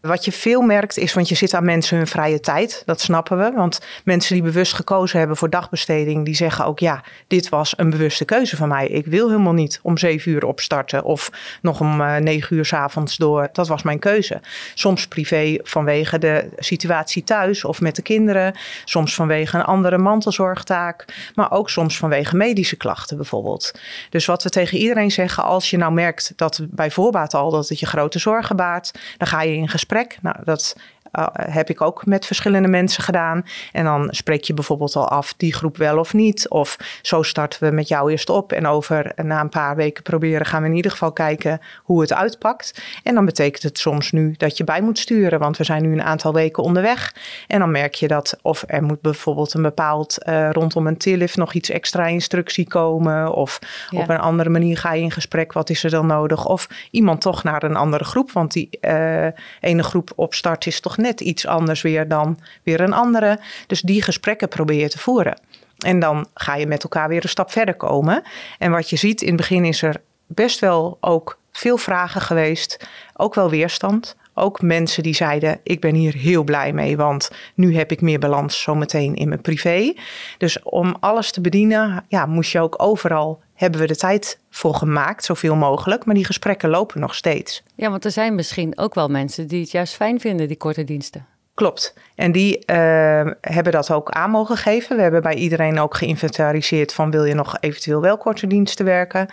Wat 0.00 0.24
je 0.24 0.32
veel 0.32 0.60
merkt 0.60 0.96
is, 0.96 1.14
want 1.14 1.28
je 1.28 1.34
zit 1.34 1.54
aan 1.54 1.64
mensen 1.64 1.96
hun 1.96 2.06
vrije 2.06 2.40
tijd. 2.40 2.82
Dat 2.86 3.00
snappen 3.00 3.38
we. 3.38 3.52
Want 3.54 3.80
mensen 4.04 4.34
die 4.34 4.42
bewust 4.42 4.72
gekozen 4.72 5.18
hebben 5.18 5.36
voor 5.36 5.50
dagbesteding, 5.50 6.24
die 6.24 6.34
zeggen 6.34 6.64
ook 6.64 6.78
ja, 6.78 7.04
dit 7.26 7.48
was 7.48 7.72
een 7.76 7.90
bewuste 7.90 8.24
keuze 8.24 8.56
van 8.56 8.68
mij. 8.68 8.86
Ik 8.86 9.06
wil 9.06 9.28
helemaal 9.28 9.52
niet 9.52 9.80
om 9.82 9.98
zeven 9.98 10.32
uur 10.32 10.44
opstarten 10.44 11.04
of 11.04 11.30
nog 11.62 11.80
om 11.80 12.00
eh, 12.00 12.16
negen 12.16 12.56
uur 12.56 12.64
s 12.64 12.72
avonds 12.72 13.16
door. 13.16 13.48
Dat 13.52 13.68
was 13.68 13.82
mijn 13.82 13.98
keuze. 13.98 14.40
Soms 14.74 15.08
privé 15.08 15.58
vanwege 15.62 16.18
de 16.18 16.48
situatie 16.56 17.24
thuis 17.24 17.64
of 17.64 17.80
met 17.80 17.96
de 17.96 18.02
kinderen. 18.02 18.54
Soms 18.84 19.14
vanwege 19.14 19.56
een 19.56 19.64
andere 19.64 19.98
mantelzorgtaak. 19.98 21.04
Maar 21.34 21.52
ook 21.52 21.70
soms 21.70 21.96
vanwege 21.96 22.36
medische 22.36 22.76
klachten 22.76 23.16
bijvoorbeeld. 23.16 23.70
Dus 24.10 24.26
wat 24.26 24.42
we 24.42 24.48
tegen 24.48 24.78
iedereen 24.78 25.10
zeggen, 25.10 25.44
als 25.44 25.70
je 25.70 25.76
nou 25.76 25.92
merkt 25.92 26.32
dat 26.36 26.60
bij 26.70 26.90
voorbaat 26.90 27.34
al 27.34 27.50
dat 27.50 27.68
het 27.68 27.80
je 27.80 27.86
grote 27.86 28.18
zorgen 28.18 28.56
baart, 28.56 28.90
dan 29.16 29.28
ga 29.28 29.42
je 29.42 29.54
in 29.54 29.68
gesprek. 29.68 29.88
Nou, 30.22 30.36
dat 30.44 30.76
uh, 31.12 31.26
heb 31.32 31.70
ik 31.70 31.80
ook 31.80 32.06
met 32.06 32.26
verschillende 32.26 32.68
mensen 32.68 33.02
gedaan. 33.02 33.44
En 33.72 33.84
dan 33.84 34.08
spreek 34.10 34.44
je 34.44 34.54
bijvoorbeeld 34.54 34.96
al 34.96 35.08
af 35.08 35.34
die 35.36 35.54
groep 35.54 35.76
wel 35.76 35.98
of 35.98 36.14
niet. 36.14 36.48
Of 36.48 36.76
zo 37.02 37.22
starten 37.22 37.62
we 37.62 37.74
met 37.74 37.88
jou 37.88 38.10
eerst 38.10 38.28
op. 38.28 38.52
En 38.52 38.66
over 38.66 39.12
na 39.16 39.40
een 39.40 39.48
paar 39.48 39.76
weken 39.76 40.02
proberen 40.02 40.46
gaan 40.46 40.62
we 40.62 40.68
in 40.68 40.74
ieder 40.74 40.90
geval 40.90 41.12
kijken 41.12 41.60
hoe 41.82 42.00
het 42.00 42.12
uitpakt. 42.12 42.82
En 43.02 43.14
dan 43.14 43.24
betekent 43.24 43.62
het 43.62 43.78
soms 43.78 44.12
nu 44.12 44.34
dat 44.36 44.56
je 44.56 44.64
bij 44.64 44.80
moet 44.80 44.98
sturen. 44.98 45.38
Want 45.38 45.56
we 45.56 45.64
zijn 45.64 45.82
nu 45.82 45.92
een 45.92 46.02
aantal 46.02 46.32
weken 46.32 46.62
onderweg. 46.62 47.14
En 47.46 47.58
dan 47.58 47.70
merk 47.70 47.94
je 47.94 48.08
dat 48.08 48.38
of 48.42 48.64
er 48.66 48.82
moet 48.82 49.00
bijvoorbeeld 49.00 49.54
een 49.54 49.62
bepaald 49.62 50.18
uh, 50.28 50.50
rondom 50.50 50.86
een 50.86 50.96
tillift 50.96 51.36
nog 51.36 51.52
iets 51.52 51.70
extra 51.70 52.06
instructie 52.06 52.68
komen. 52.68 53.32
Of 53.32 53.58
ja. 53.90 54.00
op 54.00 54.08
een 54.08 54.18
andere 54.18 54.50
manier 54.50 54.78
ga 54.78 54.92
je 54.92 55.02
in 55.02 55.10
gesprek. 55.10 55.52
Wat 55.52 55.70
is 55.70 55.84
er 55.84 55.90
dan 55.90 56.06
nodig? 56.06 56.46
Of 56.46 56.68
iemand 56.90 57.20
toch 57.20 57.42
naar 57.42 57.62
een 57.62 57.76
andere 57.76 58.04
groep. 58.04 58.32
Want 58.32 58.52
die 58.52 58.68
uh, 58.80 59.26
ene 59.60 59.82
groep 59.82 60.12
op 60.14 60.34
start 60.34 60.66
is 60.66 60.80
toch 60.80 60.96
net 61.00 61.20
iets 61.20 61.46
anders 61.46 61.82
weer 61.82 62.08
dan 62.08 62.38
weer 62.62 62.80
een 62.80 62.92
andere. 62.92 63.38
Dus 63.66 63.80
die 63.80 64.02
gesprekken 64.02 64.48
probeer 64.48 64.80
je 64.80 64.88
te 64.88 64.98
voeren. 64.98 65.40
En 65.78 66.00
dan 66.00 66.26
ga 66.34 66.54
je 66.54 66.66
met 66.66 66.82
elkaar 66.82 67.08
weer 67.08 67.22
een 67.22 67.28
stap 67.28 67.50
verder 67.50 67.74
komen. 67.74 68.22
En 68.58 68.70
wat 68.70 68.90
je 68.90 68.96
ziet, 68.96 69.20
in 69.20 69.28
het 69.28 69.36
begin 69.36 69.64
is 69.64 69.82
er 69.82 69.96
best 70.26 70.58
wel 70.58 70.98
ook 71.00 71.38
veel 71.52 71.76
vragen 71.76 72.20
geweest. 72.20 72.88
Ook 73.14 73.34
wel 73.34 73.50
weerstand. 73.50 74.18
ook 74.34 74.62
mensen 74.62 75.02
die 75.02 75.14
zeiden: 75.14 75.60
Ik 75.62 75.80
ben 75.80 75.94
hier 75.94 76.14
heel 76.14 76.44
blij 76.44 76.72
mee, 76.72 76.96
want 76.96 77.30
nu 77.54 77.76
heb 77.76 77.92
ik 77.92 78.00
meer 78.00 78.18
balans 78.18 78.62
zometeen 78.62 79.14
in 79.14 79.28
mijn 79.28 79.40
privé. 79.40 79.94
Dus 80.38 80.62
om 80.62 80.96
alles 81.00 81.32
te 81.32 81.40
bedienen, 81.40 82.04
ja, 82.08 82.26
moest 82.26 82.52
je 82.52 82.60
ook 82.60 82.82
overal 82.82 83.42
hebben 83.60 83.80
we 83.80 83.86
de 83.86 83.96
tijd 83.96 84.38
voor 84.50 84.74
gemaakt, 84.74 85.24
zoveel 85.24 85.54
mogelijk. 85.54 86.04
Maar 86.04 86.14
die 86.14 86.24
gesprekken 86.24 86.68
lopen 86.68 87.00
nog 87.00 87.14
steeds. 87.14 87.62
Ja, 87.74 87.90
want 87.90 88.04
er 88.04 88.10
zijn 88.10 88.34
misschien 88.34 88.78
ook 88.78 88.94
wel 88.94 89.08
mensen 89.08 89.46
die 89.46 89.60
het 89.60 89.70
juist 89.70 89.94
fijn 89.94 90.20
vinden, 90.20 90.48
die 90.48 90.56
korte 90.56 90.84
diensten. 90.84 91.26
Klopt. 91.54 91.94
En 92.14 92.32
die 92.32 92.58
uh, 92.66 93.30
hebben 93.40 93.72
dat 93.72 93.90
ook 93.90 94.10
aan 94.10 94.30
mogen 94.30 94.56
geven. 94.56 94.96
We 94.96 95.02
hebben 95.02 95.22
bij 95.22 95.34
iedereen 95.34 95.80
ook 95.80 95.94
geïnventariseerd 95.94 96.94
van 96.94 97.10
wil 97.10 97.24
je 97.24 97.34
nog 97.34 97.56
eventueel 97.60 98.00
wel 98.00 98.16
korte 98.16 98.46
diensten 98.46 98.84
werken. 98.84 99.28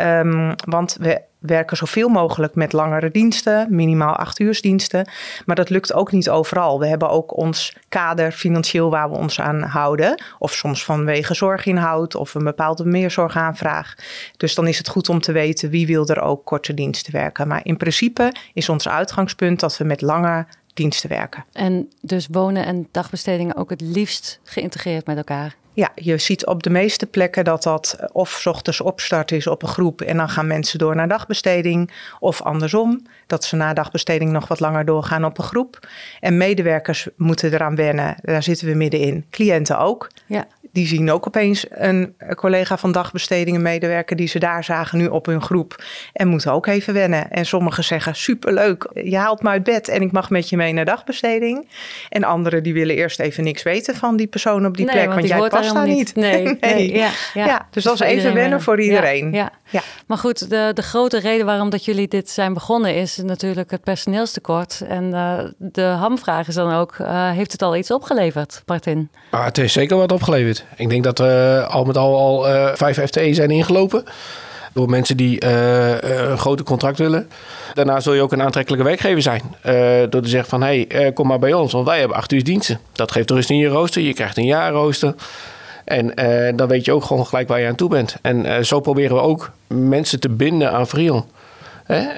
Um, 0.00 0.54
want 0.64 0.96
we 1.00 1.22
werken 1.40 1.76
zoveel 1.76 2.08
mogelijk 2.08 2.54
met 2.54 2.72
langere 2.72 3.10
diensten, 3.10 3.66
minimaal 3.70 4.14
acht 4.14 4.40
uursdiensten. 4.40 5.08
Maar 5.46 5.56
dat 5.56 5.70
lukt 5.70 5.92
ook 5.92 6.12
niet 6.12 6.30
overal. 6.30 6.78
We 6.78 6.86
hebben 6.86 7.10
ook 7.10 7.36
ons 7.36 7.76
kader 7.88 8.32
financieel 8.32 8.90
waar 8.90 9.10
we 9.10 9.16
ons 9.16 9.40
aan 9.40 9.62
houden. 9.62 10.22
Of 10.38 10.52
soms 10.52 10.84
vanwege 10.84 11.34
zorginhoud 11.34 12.14
of 12.14 12.34
een 12.34 12.44
bepaalde 12.44 12.84
meerzorgaanvraag. 12.84 13.94
Dus 14.36 14.54
dan 14.54 14.66
is 14.66 14.78
het 14.78 14.88
goed 14.88 15.08
om 15.08 15.20
te 15.20 15.32
weten 15.32 15.70
wie 15.70 15.86
wil 15.86 16.06
er 16.06 16.20
ook 16.20 16.44
korte 16.44 16.74
diensten 16.74 17.12
werken. 17.12 17.48
Maar 17.48 17.60
in 17.62 17.76
principe 17.76 18.32
is 18.54 18.68
ons 18.68 18.88
uitgangspunt 18.88 19.60
dat 19.60 19.76
we 19.76 19.84
met 19.84 20.00
lange 20.00 20.46
diensten 20.74 21.08
werken. 21.08 21.44
En 21.52 21.88
dus 22.00 22.26
wonen 22.30 22.64
en 22.64 22.88
dagbestedingen 22.90 23.56
ook 23.56 23.70
het 23.70 23.80
liefst 23.80 24.40
geïntegreerd 24.42 25.06
met 25.06 25.16
elkaar? 25.16 25.54
Ja, 25.72 25.90
je 25.94 26.18
ziet 26.18 26.46
op 26.46 26.62
de 26.62 26.70
meeste 26.70 27.06
plekken 27.06 27.44
dat 27.44 27.62
dat 27.62 27.98
of 28.12 28.30
s 28.30 28.46
ochtends 28.46 28.80
opstart 28.80 29.32
is 29.32 29.46
op 29.46 29.62
een 29.62 29.68
groep 29.68 30.00
en 30.00 30.16
dan 30.16 30.28
gaan 30.28 30.46
mensen 30.46 30.78
door 30.78 30.96
naar 30.96 31.08
dagbesteding. 31.08 31.90
Of 32.18 32.42
andersom, 32.42 33.06
dat 33.26 33.44
ze 33.44 33.56
na 33.56 33.72
dagbesteding 33.72 34.30
nog 34.30 34.48
wat 34.48 34.60
langer 34.60 34.84
doorgaan 34.84 35.24
op 35.24 35.38
een 35.38 35.44
groep. 35.44 35.88
En 36.20 36.36
medewerkers 36.36 37.08
moeten 37.16 37.52
eraan 37.52 37.76
wennen, 37.76 38.16
daar 38.22 38.42
zitten 38.42 38.66
we 38.66 38.74
middenin. 38.74 39.24
Cliënten 39.30 39.78
ook. 39.78 40.10
Ja 40.26 40.46
die 40.72 40.86
zien 40.86 41.10
ook 41.10 41.26
opeens 41.26 41.66
een 41.68 42.14
collega 42.34 42.76
van 42.76 42.92
dagbesteding, 42.92 43.56
een 43.56 43.62
medewerker 43.62 44.16
die 44.16 44.28
ze 44.28 44.38
daar 44.38 44.64
zagen 44.64 44.98
nu 44.98 45.06
op 45.06 45.26
hun 45.26 45.42
groep. 45.42 45.84
En 46.12 46.28
moeten 46.28 46.52
ook 46.52 46.66
even 46.66 46.94
wennen. 46.94 47.30
En 47.30 47.46
sommigen 47.46 47.84
zeggen 47.84 48.14
superleuk, 48.14 48.90
je 48.94 49.16
haalt 49.16 49.42
me 49.42 49.48
uit 49.48 49.62
bed 49.62 49.88
en 49.88 50.02
ik 50.02 50.12
mag 50.12 50.30
met 50.30 50.48
je 50.48 50.56
mee 50.56 50.72
naar 50.72 50.84
dagbesteding. 50.84 51.68
En 52.08 52.24
anderen 52.24 52.62
die 52.62 52.72
willen 52.72 52.96
eerst 52.96 53.20
even 53.20 53.44
niks 53.44 53.62
weten 53.62 53.96
van 53.96 54.16
die 54.16 54.26
persoon 54.26 54.66
op 54.66 54.76
die 54.76 54.86
plek, 54.86 55.12
want, 55.12 55.28
jij 55.28 55.48
past 55.48 55.74
daar 55.74 55.86
niet. 55.86 56.14
Nee, 56.20 56.56
nee. 56.60 56.92
Ja, 56.92 57.10
ja. 57.34 57.46
ja, 57.46 57.66
dus 57.70 57.84
dat 57.84 57.94
is 57.94 58.00
even 58.00 58.34
wennen 58.34 58.60
voor 58.60 58.80
iedereen. 58.80 59.32
Ja, 59.32 59.52
ja. 59.70 59.82
Maar 60.06 60.18
goed, 60.18 60.50
de, 60.50 60.70
de 60.74 60.82
grote 60.82 61.18
reden 61.18 61.46
waarom 61.46 61.70
dat 61.70 61.84
jullie 61.84 62.08
dit 62.08 62.30
zijn 62.30 62.54
begonnen 62.54 62.94
is 62.94 63.16
natuurlijk 63.16 63.70
het 63.70 63.82
personeelstekort. 63.82 64.80
En 64.88 65.04
uh, 65.04 65.38
de 65.58 65.82
hamvraag 65.82 66.48
is 66.48 66.54
dan 66.54 66.74
ook, 66.74 66.96
uh, 67.00 67.30
heeft 67.30 67.52
het 67.52 67.62
al 67.62 67.76
iets 67.76 67.90
opgeleverd, 67.90 68.62
Martin? 68.66 69.10
Ah, 69.30 69.44
het 69.44 69.56
heeft 69.56 69.72
zeker 69.72 69.96
wat 69.96 70.12
opgeleverd. 70.12 70.64
Ik 70.76 70.88
denk 70.88 71.04
dat 71.04 71.18
we 71.18 71.64
al 71.68 71.84
met 71.84 71.96
al, 71.96 72.16
al 72.16 72.42
vijf 72.76 72.98
FTE 72.98 73.34
zijn 73.34 73.50
ingelopen. 73.50 74.04
Door 74.72 74.88
mensen 74.90 75.16
die 75.16 75.44
uh, 75.44 75.90
een 76.00 76.38
grote 76.38 76.62
contract 76.62 76.98
willen. 76.98 77.28
Daarna 77.74 78.00
zul 78.00 78.12
je 78.12 78.22
ook 78.22 78.32
een 78.32 78.42
aantrekkelijke 78.42 78.84
werkgever 78.84 79.22
zijn. 79.22 79.42
Uh, 79.42 79.72
door 80.10 80.22
te 80.22 80.28
zeggen 80.28 80.48
van, 80.48 80.62
hé, 80.62 80.84
hey, 80.88 81.12
kom 81.12 81.26
maar 81.26 81.38
bij 81.38 81.52
ons, 81.52 81.72
want 81.72 81.86
wij 81.86 81.98
hebben 81.98 82.16
acht 82.16 82.32
uur 82.32 82.44
diensten. 82.44 82.80
Dat 82.92 83.12
geeft 83.12 83.30
rust 83.30 83.50
in 83.50 83.56
je 83.56 83.68
rooster. 83.68 84.02
Je 84.02 84.14
krijgt 84.14 84.36
een 84.36 84.44
jaarrooster. 84.44 85.14
En 85.90 86.56
dan 86.56 86.68
weet 86.68 86.84
je 86.84 86.92
ook 86.92 87.04
gewoon 87.04 87.26
gelijk 87.26 87.48
waar 87.48 87.60
je 87.60 87.66
aan 87.66 87.74
toe 87.74 87.88
bent. 87.88 88.16
En 88.22 88.66
zo 88.66 88.80
proberen 88.80 89.16
we 89.16 89.22
ook 89.22 89.50
mensen 89.66 90.20
te 90.20 90.28
binden 90.28 90.72
aan 90.72 90.86
Frion. 90.86 91.24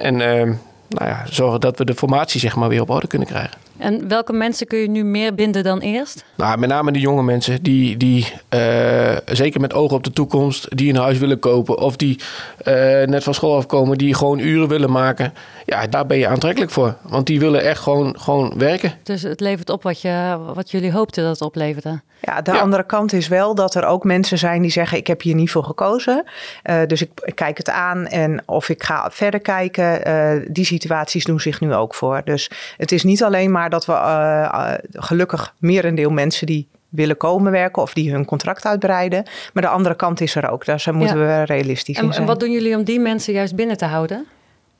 En 0.00 0.20
ehm, 0.20 0.52
nou 0.94 1.08
ja, 1.10 1.24
zorgen 1.30 1.60
dat 1.60 1.78
we 1.78 1.84
de 1.84 1.94
formatie 1.94 2.40
zeg 2.40 2.56
maar, 2.56 2.68
weer 2.68 2.80
op 2.80 2.90
orde 2.90 3.06
kunnen 3.06 3.28
krijgen. 3.28 3.58
En 3.82 4.08
welke 4.08 4.32
mensen 4.32 4.66
kun 4.66 4.78
je 4.78 4.88
nu 4.88 5.04
meer 5.04 5.34
binden 5.34 5.64
dan 5.64 5.78
eerst? 5.78 6.24
Nou, 6.36 6.58
met 6.58 6.68
name 6.68 6.92
de 6.92 7.00
jonge 7.00 7.22
mensen 7.22 7.62
die, 7.62 7.96
die 7.96 8.32
uh, 8.54 9.16
zeker 9.24 9.60
met 9.60 9.72
ogen 9.74 9.96
op 9.96 10.04
de 10.04 10.12
toekomst, 10.12 10.76
die 10.76 10.92
een 10.92 11.00
huis 11.00 11.18
willen 11.18 11.38
kopen 11.38 11.78
of 11.78 11.96
die 11.96 12.20
uh, 12.64 12.74
net 13.02 13.22
van 13.22 13.34
school 13.34 13.56
afkomen, 13.56 13.98
die 13.98 14.14
gewoon 14.14 14.38
uren 14.38 14.68
willen 14.68 14.90
maken. 14.90 15.32
Ja, 15.64 15.86
daar 15.86 16.06
ben 16.06 16.18
je 16.18 16.26
aantrekkelijk 16.26 16.70
voor. 16.70 16.96
Want 17.02 17.26
die 17.26 17.40
willen 17.40 17.62
echt 17.62 17.80
gewoon, 17.80 18.14
gewoon 18.18 18.54
werken. 18.58 18.92
Dus 19.02 19.22
het 19.22 19.40
levert 19.40 19.70
op 19.70 19.82
wat, 19.82 20.00
je, 20.00 20.38
wat 20.54 20.70
jullie 20.70 20.92
hoopten 20.92 21.22
dat 21.22 21.32
het 21.32 21.42
opleverde? 21.42 22.00
Ja, 22.20 22.42
de 22.42 22.60
andere 22.60 22.86
kant 22.86 23.12
is 23.12 23.28
wel 23.28 23.54
dat 23.54 23.74
er 23.74 23.84
ook 23.84 24.04
mensen 24.04 24.38
zijn 24.38 24.62
die 24.62 24.70
zeggen: 24.70 24.98
Ik 24.98 25.06
heb 25.06 25.22
hier 25.22 25.34
niet 25.34 25.50
voor 25.50 25.64
gekozen. 25.64 26.24
Uh, 26.64 26.80
dus 26.86 27.02
ik, 27.02 27.10
ik, 27.24 27.34
kijk 27.34 27.56
het 27.56 27.70
aan 27.70 28.06
en 28.06 28.42
of 28.46 28.68
ik 28.68 28.82
ga 28.82 29.10
verder 29.10 29.40
kijken. 29.40 30.08
Uh, 30.08 30.46
die 30.50 30.64
situaties 30.82 31.24
doen 31.24 31.40
zich 31.40 31.60
nu 31.60 31.74
ook 31.74 31.94
voor. 31.94 32.22
Dus 32.24 32.50
het 32.76 32.92
is 32.92 33.02
niet 33.02 33.22
alleen 33.22 33.50
maar 33.50 33.70
dat 33.70 33.86
we 33.86 33.92
uh, 33.92 34.74
gelukkig 34.92 35.54
merendeel 35.58 36.10
mensen 36.10 36.46
die 36.46 36.68
willen 36.88 37.16
komen 37.16 37.52
werken 37.52 37.82
of 37.82 37.94
die 37.94 38.12
hun 38.12 38.24
contract 38.24 38.64
uitbreiden. 38.64 39.26
Maar 39.52 39.62
de 39.62 39.68
andere 39.68 39.94
kant 39.94 40.20
is 40.20 40.34
er 40.34 40.50
ook. 40.50 40.64
Daar 40.64 40.84
moeten 40.92 41.18
we 41.18 41.42
realistisch 41.42 41.96
en, 41.96 42.04
in 42.04 42.08
zijn. 42.12 42.22
En 42.22 42.28
wat 42.28 42.40
doen 42.40 42.50
jullie 42.50 42.76
om 42.76 42.84
die 42.84 43.00
mensen 43.00 43.32
juist 43.32 43.54
binnen 43.54 43.76
te 43.76 43.84
houden? 43.84 44.26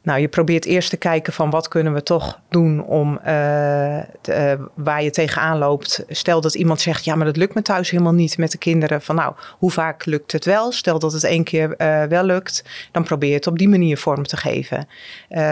Nou, 0.03 0.21
je 0.21 0.29
probeert 0.29 0.65
eerst 0.65 0.91
te 0.91 0.97
kijken 0.97 1.33
van 1.33 1.51
wat 1.51 1.69
kunnen 1.69 1.95
we 1.95 2.03
toch 2.03 2.41
doen 2.49 2.85
om 2.85 3.21
te, 3.23 4.57
uh, 4.59 4.67
waar 4.75 5.03
je 5.03 5.11
tegenaan 5.11 5.59
loopt. 5.59 6.05
Stel 6.09 6.41
dat 6.41 6.55
iemand 6.55 6.81
zegt, 6.81 7.05
ja, 7.05 7.15
maar 7.15 7.27
dat 7.27 7.37
lukt 7.37 7.55
me 7.55 7.63
thuis 7.63 7.91
helemaal 7.91 8.13
niet 8.13 8.39
met 8.39 8.51
de 8.51 8.59
kinderen. 8.59 9.03
Van 9.03 9.15
nou, 9.15 9.35
hoe 9.59 9.71
vaak 9.71 10.05
lukt 10.05 10.33
het 10.33 10.45
wel? 10.45 10.73
Stel 10.73 10.99
dat 10.99 11.13
het 11.13 11.25
één 11.25 11.45
keer 11.45 11.75
uh, 11.79 12.03
wel 12.03 12.25
lukt, 12.25 12.65
dan 12.93 13.05
probeer 13.05 13.29
je 13.29 13.35
het 13.35 13.47
op 13.47 13.59
die 13.59 13.69
manier 13.69 13.99
vorm 13.99 14.23
te 14.23 14.37
geven. 14.37 14.89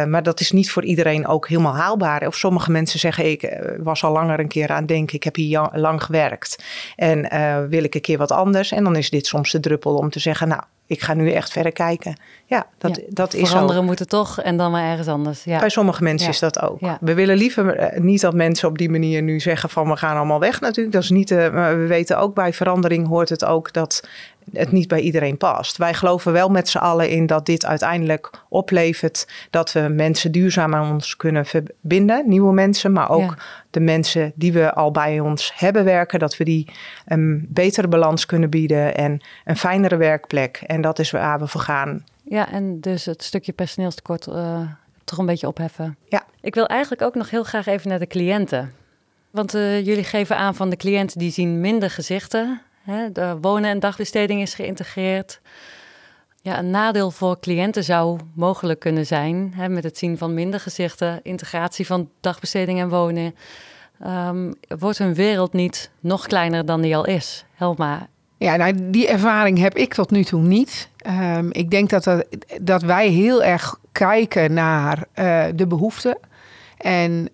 maar 0.09 0.23
dat 0.23 0.41
is 0.41 0.53
niet 0.53 0.71
voor 0.71 0.85
iedereen 0.85 1.27
ook 1.27 1.49
helemaal 1.49 1.77
haalbaar. 1.77 2.27
Of 2.27 2.37
sommige 2.37 2.71
mensen 2.71 2.99
zeggen, 2.99 3.31
ik 3.31 3.61
was 3.83 4.05
al 4.05 4.13
langer 4.13 4.41
een 4.41 4.49
keer 4.49 4.69
aan 4.69 4.77
het 4.77 4.89
denken, 4.89 5.17
ik 5.17 5.25
heb 5.25 5.37
hier 5.37 5.69
lang 5.73 6.03
gewerkt. 6.03 6.65
En 6.97 7.29
wil 7.69 7.85
ik 7.85 7.95
een 7.95 8.01
keer 8.01 8.19
wat 8.19 8.33
anders? 8.33 8.73
En 8.73 8.85
dan 8.85 8.97
is 8.97 9.11
dit 9.11 9.27
soms 9.27 9.51
de 9.51 9.61
druppel 9.61 9.95
om 9.95 10.11
te 10.11 10.19
zeggen, 10.19 10.49
nou, 10.49 10.63
ik 10.91 11.03
ga 11.03 11.15
nu 11.15 11.31
echt 11.31 11.53
verder 11.53 11.73
kijken. 11.73 12.17
Ja, 12.45 12.67
dat, 12.79 12.97
ja, 12.97 13.03
dat 13.09 13.35
is 13.35 13.51
Voor 13.51 13.59
anderen 13.59 13.85
moeten 13.85 14.09
toch 14.09 14.41
en 14.41 14.57
dan 14.57 14.71
maar 14.71 14.85
ergens 14.91 15.09
anders. 15.09 15.45
Ja. 15.45 15.59
Bij 15.59 15.69
sommige 15.69 16.03
mensen 16.03 16.27
ja. 16.27 16.33
is 16.33 16.39
dat 16.39 16.61
ook. 16.61 16.81
We 17.01 17.15
willen 17.15 17.37
liever 17.37 17.93
niet 17.97 18.21
dat 18.21 18.35
mensen 18.35 18.69
op 18.69 18.79
die 18.79 18.91
manier 18.91 19.23
nu 19.23 19.41
zeggen 19.41 19.69
van 19.69 19.89
we 19.89 19.97
gaan 19.97 20.17
allemaal 20.17 20.41
weg 20.41 20.61
natuurlijk. 20.61 20.95
Dat 20.95 21.03
is 21.03 21.11
niet, 21.11 21.31
uh, 21.31 21.53
maar 21.53 21.79
we 21.79 21.87
weten 21.87 22.19
ook 22.19 22.35
bij 22.35 22.53
verandering 22.53 23.09
hoort 23.09 23.29
het 23.29 23.45
ook 23.45 23.73
dat 23.73 24.09
het 24.53 24.73
niet 24.73 24.89
bij 24.89 25.01
iedereen 25.01 25.37
past. 25.37 25.77
Wij 25.77 25.95
geloven 25.95 26.33
wel 26.33 26.49
met 26.49 26.69
z'n 26.69 26.79
allen 26.79 27.11
in 27.11 27.27
dat 27.27 27.47
dit 27.47 27.67
uiteindelijk 27.67 28.31
oplevert 28.49 29.27
dat 29.51 29.73
we 29.73 29.81
mensen 29.81 30.33
duurzaam 30.33 30.75
aan 30.75 30.93
ons 30.93 31.17
kunnen 31.17 31.47
verbinden, 31.47 32.29
nieuwe 32.29 32.53
mensen, 32.53 32.93
maar 32.93 33.11
ook 33.11 33.21
ja. 33.21 33.37
de 33.71 33.81
mensen 33.81 34.33
die 34.35 34.53
we 34.53 34.75
al 34.75 34.91
bij 34.91 35.21
ons 35.21 35.53
hebben 35.55 35.85
werken, 35.85 36.19
dat 36.19 36.37
we 36.37 36.45
die 36.45 36.73
een 37.07 37.47
betere 37.49 37.89
balans 37.89 38.27
kunnen 38.27 38.51
bieden 38.51 38.97
en 38.97 39.21
een 39.45 39.57
fijnere 39.57 39.97
werkplek. 39.97 40.63
En 40.67 40.81
dat 40.81 40.99
is 40.99 41.11
waar 41.11 41.39
we 41.39 41.47
voor 41.47 41.61
gaan. 41.61 42.05
Ja, 42.23 42.53
en 42.53 42.81
dus 42.81 43.05
het 43.05 43.23
stukje 43.23 43.53
personeelstekort 43.53 44.27
uh, 44.27 44.61
toch 45.05 45.19
een 45.19 45.27
beetje 45.27 45.47
opheffen. 45.47 45.97
Ja. 46.09 46.23
Ik 46.41 46.55
wil 46.55 46.67
eigenlijk 46.67 47.03
ook 47.03 47.15
nog 47.15 47.31
heel 47.31 47.45
graag 47.45 47.67
even 47.67 47.89
naar 47.89 47.99
de 47.99 48.07
cliënten. 48.07 48.73
Want 49.31 49.55
uh, 49.55 49.87
jullie 49.87 50.05
geven 50.05 50.37
aan 50.37 50.55
van 50.55 50.71
de 50.71 50.77
cliënten 50.77 51.19
die 51.19 51.31
zien 51.31 51.61
minder 51.61 51.91
gezichten. 51.91 52.61
Hè? 52.91 53.13
De 53.13 53.39
wonen- 53.41 53.71
en 53.71 53.81
dagbesteding 53.81 54.41
is 54.41 54.55
geïntegreerd. 54.55 55.41
Ja, 56.43 56.59
een 56.59 56.71
nadeel 56.71 57.11
voor 57.11 57.41
cliënten 57.41 57.85
zou 57.85 58.19
mogelijk 58.35 58.81
kunnen 58.81 59.07
zijn, 59.07 59.53
hè, 59.57 59.69
met 59.69 59.85
het 59.85 59.99
zien 59.99 60.19
van 60.19 60.35
minder 60.35 60.61
gezichten, 60.61 61.21
integratie 61.23 61.87
van 61.87 62.11
dagbesteding 62.21 62.81
en 62.81 62.89
wonen. 62.89 63.35
Um, 64.07 64.55
wordt 64.79 64.99
hun 64.99 65.15
wereld 65.15 65.53
niet 65.53 65.91
nog 66.01 66.27
kleiner 66.27 66.67
dan 66.67 66.81
die 66.81 66.97
al 66.97 67.07
is? 67.07 67.45
Helma, 67.55 68.09
ja, 68.41 68.57
nou, 68.57 68.91
die 68.91 69.09
ervaring 69.09 69.59
heb 69.59 69.77
ik 69.77 69.95
tot 69.95 70.11
nu 70.11 70.25
toe 70.25 70.41
niet. 70.41 70.89
Um, 71.07 71.53
ik 71.53 71.71
denk 71.71 71.91
dat, 71.91 72.25
dat, 72.61 72.83
wij 72.83 73.09
heel 73.09 73.43
erg 73.43 73.79
kijken 73.93 74.53
naar 74.53 75.05
uh, 75.15 75.45
de 75.55 75.67
behoeften. 75.67 76.19
En 76.81 77.29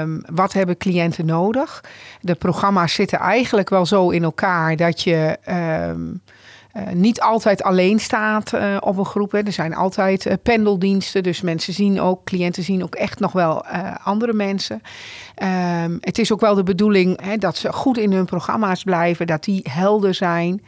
um, 0.00 0.22
wat 0.32 0.52
hebben 0.52 0.76
cliënten 0.76 1.26
nodig? 1.26 1.84
De 2.20 2.34
programma's 2.34 2.94
zitten 2.94 3.18
eigenlijk 3.18 3.70
wel 3.70 3.86
zo 3.86 4.10
in 4.10 4.22
elkaar 4.22 4.76
dat 4.76 5.02
je 5.02 5.38
um, 5.88 6.22
uh, 6.76 6.82
niet 6.92 7.20
altijd 7.20 7.62
alleen 7.62 7.98
staat 7.98 8.52
uh, 8.52 8.76
op 8.80 8.96
een 8.96 9.04
groep. 9.04 9.32
Hè. 9.32 9.38
Er 9.42 9.52
zijn 9.52 9.74
altijd 9.74 10.26
uh, 10.26 10.32
pendeldiensten, 10.42 11.22
dus 11.22 11.40
mensen 11.40 11.72
zien 11.72 12.00
ook, 12.00 12.24
cliënten 12.24 12.62
zien 12.62 12.82
ook 12.82 12.94
echt 12.94 13.20
nog 13.20 13.32
wel 13.32 13.66
andere 14.04 14.32
mensen. 14.32 14.82
Um, 15.84 15.98
het 16.00 16.18
is 16.18 16.32
ook 16.32 16.40
wel 16.40 16.54
de 16.54 16.62
bedoeling 16.62 17.20
hè, 17.22 17.36
dat 17.36 17.56
ze 17.56 17.72
goed 17.72 17.98
in 17.98 18.12
hun 18.12 18.24
programma's 18.24 18.82
blijven, 18.82 19.26
dat 19.26 19.44
die 19.44 19.66
helder 19.70 20.14
zijn. 20.14 20.62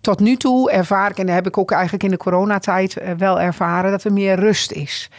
Tot 0.00 0.20
nu 0.20 0.36
toe 0.36 0.70
ervaar 0.70 1.10
ik, 1.10 1.18
en 1.18 1.26
dat 1.26 1.34
heb 1.34 1.46
ik 1.46 1.58
ook 1.58 1.70
eigenlijk 1.70 2.04
in 2.04 2.10
de 2.10 2.16
coronatijd 2.16 2.96
wel 3.16 3.40
ervaren, 3.40 3.90
dat 3.90 4.04
er 4.04 4.12
meer 4.12 4.34
rust 4.34 4.72
is. 4.72 5.10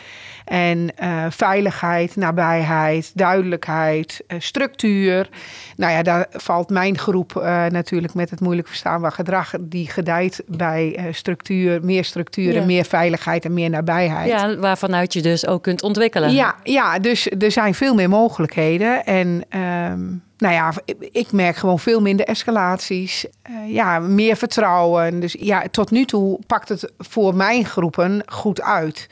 En 0.47 0.89
uh, 1.03 1.25
veiligheid, 1.29 2.15
nabijheid, 2.15 3.11
duidelijkheid, 3.13 4.21
uh, 4.27 4.39
structuur. 4.39 5.29
Nou 5.75 5.91
ja, 5.91 6.03
daar 6.03 6.27
valt 6.31 6.69
mijn 6.69 6.97
groep 6.97 7.33
uh, 7.37 7.65
natuurlijk 7.65 8.13
met 8.13 8.29
het 8.29 8.39
moeilijk 8.39 8.67
verstaanbaar 8.67 9.11
gedrag. 9.11 9.53
Die 9.59 9.89
gedijt 9.89 10.43
bij 10.47 11.09
structuur, 11.11 11.83
meer 11.83 12.03
structuur 12.03 12.53
ja. 12.53 12.61
en 12.61 12.65
meer 12.65 12.85
veiligheid 12.85 13.45
en 13.45 13.53
meer 13.53 13.69
nabijheid. 13.69 14.29
Ja, 14.29 14.57
waarvanuit 14.57 15.13
je 15.13 15.21
dus 15.21 15.47
ook 15.47 15.63
kunt 15.63 15.83
ontwikkelen. 15.83 16.33
Ja, 16.33 16.55
ja 16.63 16.99
dus 16.99 17.27
er 17.39 17.51
zijn 17.51 17.73
veel 17.73 17.93
meer 17.93 18.09
mogelijkheden. 18.09 19.05
En 19.05 19.43
um, 19.59 20.23
nou 20.37 20.53
ja, 20.53 20.73
ik 21.11 21.31
merk 21.31 21.55
gewoon 21.55 21.79
veel 21.79 22.01
minder 22.01 22.25
escalaties. 22.25 23.25
Uh, 23.49 23.73
ja, 23.73 23.99
meer 23.99 24.35
vertrouwen. 24.35 25.19
Dus 25.19 25.35
ja, 25.39 25.63
tot 25.71 25.91
nu 25.91 26.05
toe 26.05 26.39
pakt 26.47 26.69
het 26.69 26.91
voor 26.97 27.35
mijn 27.35 27.65
groepen 27.65 28.23
goed 28.25 28.61
uit. 28.61 29.09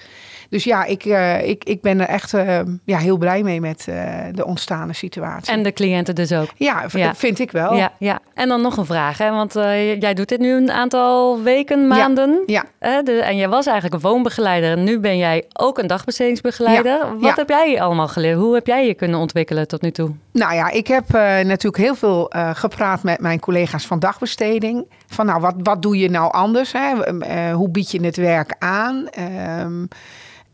Dus 0.50 0.64
ja, 0.64 0.86
ik, 0.86 1.06
uh, 1.06 1.48
ik, 1.48 1.64
ik 1.64 1.82
ben 1.82 2.00
er 2.00 2.08
echt 2.08 2.34
uh, 2.34 2.60
ja, 2.86 2.98
heel 2.98 3.18
blij 3.18 3.44
mee 3.44 3.62
met 3.62 3.86
uh, 3.90 3.96
de 4.32 4.46
ontstaande 4.46 4.94
situatie. 4.94 5.54
En 5.54 5.64
de 5.64 5.74
cliënten 5.74 6.16
dus 6.16 6.32
ook. 6.32 6.50
Ja, 6.56 6.86
ja. 6.92 7.16
vind 7.16 7.40
ik 7.40 7.52
wel. 7.52 7.76
Ja, 7.76 7.92
ja. 8.00 8.20
En 8.34 8.48
dan 8.48 8.62
nog 8.62 8.78
een 8.78 8.86
vraag, 8.86 9.18
hè? 9.18 9.32
want 9.32 9.54
jij 10.00 10.14
doet 10.14 10.30
dit 10.30 10.40
nu 10.40 10.54
een 10.54 10.72
aantal 10.72 11.42
weken, 11.42 11.88
maanden. 11.88 12.44
Ja. 12.46 12.64
ja. 12.80 13.02
De, 13.02 13.22
en 13.22 13.38
jij 13.38 13.50
was 13.50 13.66
eigenlijk 13.66 13.96
een 13.96 14.10
woonbegeleider. 14.10 14.72
En 14.72 14.84
nu 14.84 15.00
ben 15.00 15.18
jij 15.18 15.46
ook 15.54 15.78
een 15.78 15.88
dagbestedingsbegeleider. 15.88 17.20
Wat 17.20 17.36
heb 17.36 17.50
jij 17.50 17.82
allemaal 17.82 18.08
geleerd? 18.08 18.38
Hoe 18.38 18.54
heb 18.54 18.68
jij 18.68 18.88
je 18.88 18.94
kunnen 18.94 19.20
ontwikkelen 19.20 19.68
tot 19.68 19.82
nu 19.82 19.92
toe? 19.92 20.12
Nou 20.32 20.54
ja, 20.54 20.70
ik 20.70 20.88
heb 20.88 21.10
natuurlijk 21.44 21.78
heel 21.78 21.96
veel 21.96 22.32
gepraat 22.54 23.04
met 23.04 23.20
mijn 23.20 23.40
collega's 23.40 23.86
van 23.86 24.00
dagbesteding. 24.00 24.86
Van 25.08 25.26
nou, 25.26 25.42
wat, 25.42 25.56
wat 25.58 25.82
doe 25.82 25.98
je 25.98 26.10
nou 26.10 26.32
anders? 26.32 26.74
Hè? 26.74 26.94
hoe 27.52 27.70
bied 27.70 27.92
je 27.92 28.06
het 28.06 28.16
werk 28.16 28.56
aan? 28.60 29.08
Um, 29.60 29.88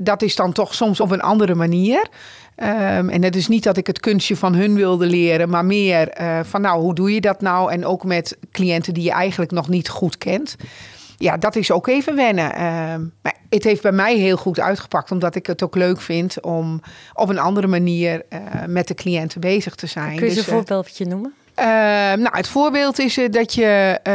dat 0.01 0.21
is 0.21 0.35
dan 0.35 0.51
toch 0.51 0.73
soms 0.73 0.99
op 0.99 1.11
een 1.11 1.21
andere 1.21 1.55
manier. 1.55 2.07
Um, 2.55 3.09
en 3.09 3.23
het 3.23 3.35
is 3.35 3.47
niet 3.47 3.63
dat 3.63 3.77
ik 3.77 3.87
het 3.87 3.99
kunstje 3.99 4.35
van 4.35 4.53
hun 4.53 4.75
wilde 4.75 5.05
leren, 5.05 5.49
maar 5.49 5.65
meer 5.65 6.21
uh, 6.21 6.39
van 6.43 6.61
nou, 6.61 6.81
hoe 6.81 6.95
doe 6.95 7.13
je 7.13 7.21
dat 7.21 7.41
nou? 7.41 7.71
En 7.71 7.85
ook 7.85 8.03
met 8.03 8.37
cliënten 8.51 8.93
die 8.93 9.03
je 9.03 9.11
eigenlijk 9.11 9.51
nog 9.51 9.69
niet 9.69 9.89
goed 9.89 10.17
kent. 10.17 10.55
Ja, 11.17 11.37
dat 11.37 11.55
is 11.55 11.71
ook 11.71 11.87
even 11.87 12.15
wennen. 12.15 12.51
Uh, 12.51 12.59
maar 13.21 13.35
het 13.49 13.63
heeft 13.63 13.81
bij 13.81 13.91
mij 13.91 14.17
heel 14.17 14.37
goed 14.37 14.59
uitgepakt, 14.59 15.11
omdat 15.11 15.35
ik 15.35 15.47
het 15.47 15.63
ook 15.63 15.75
leuk 15.75 16.01
vind 16.01 16.41
om 16.41 16.81
op 17.13 17.29
een 17.29 17.39
andere 17.39 17.67
manier 17.67 18.23
uh, 18.29 18.39
met 18.67 18.87
de 18.87 18.93
cliënten 18.93 19.41
bezig 19.41 19.75
te 19.75 19.87
zijn. 19.87 20.15
Kun 20.15 20.27
je 20.27 20.33
dus, 20.33 20.47
een 20.47 20.53
voorbeeldje 20.53 21.05
noemen? 21.05 21.33
Uh, 21.61 21.67
nou, 21.67 22.29
het 22.31 22.47
voorbeeld 22.47 22.99
is 22.99 23.17
uh, 23.17 23.29
dat 23.29 23.53
je, 23.53 23.99
uh, 24.07 24.13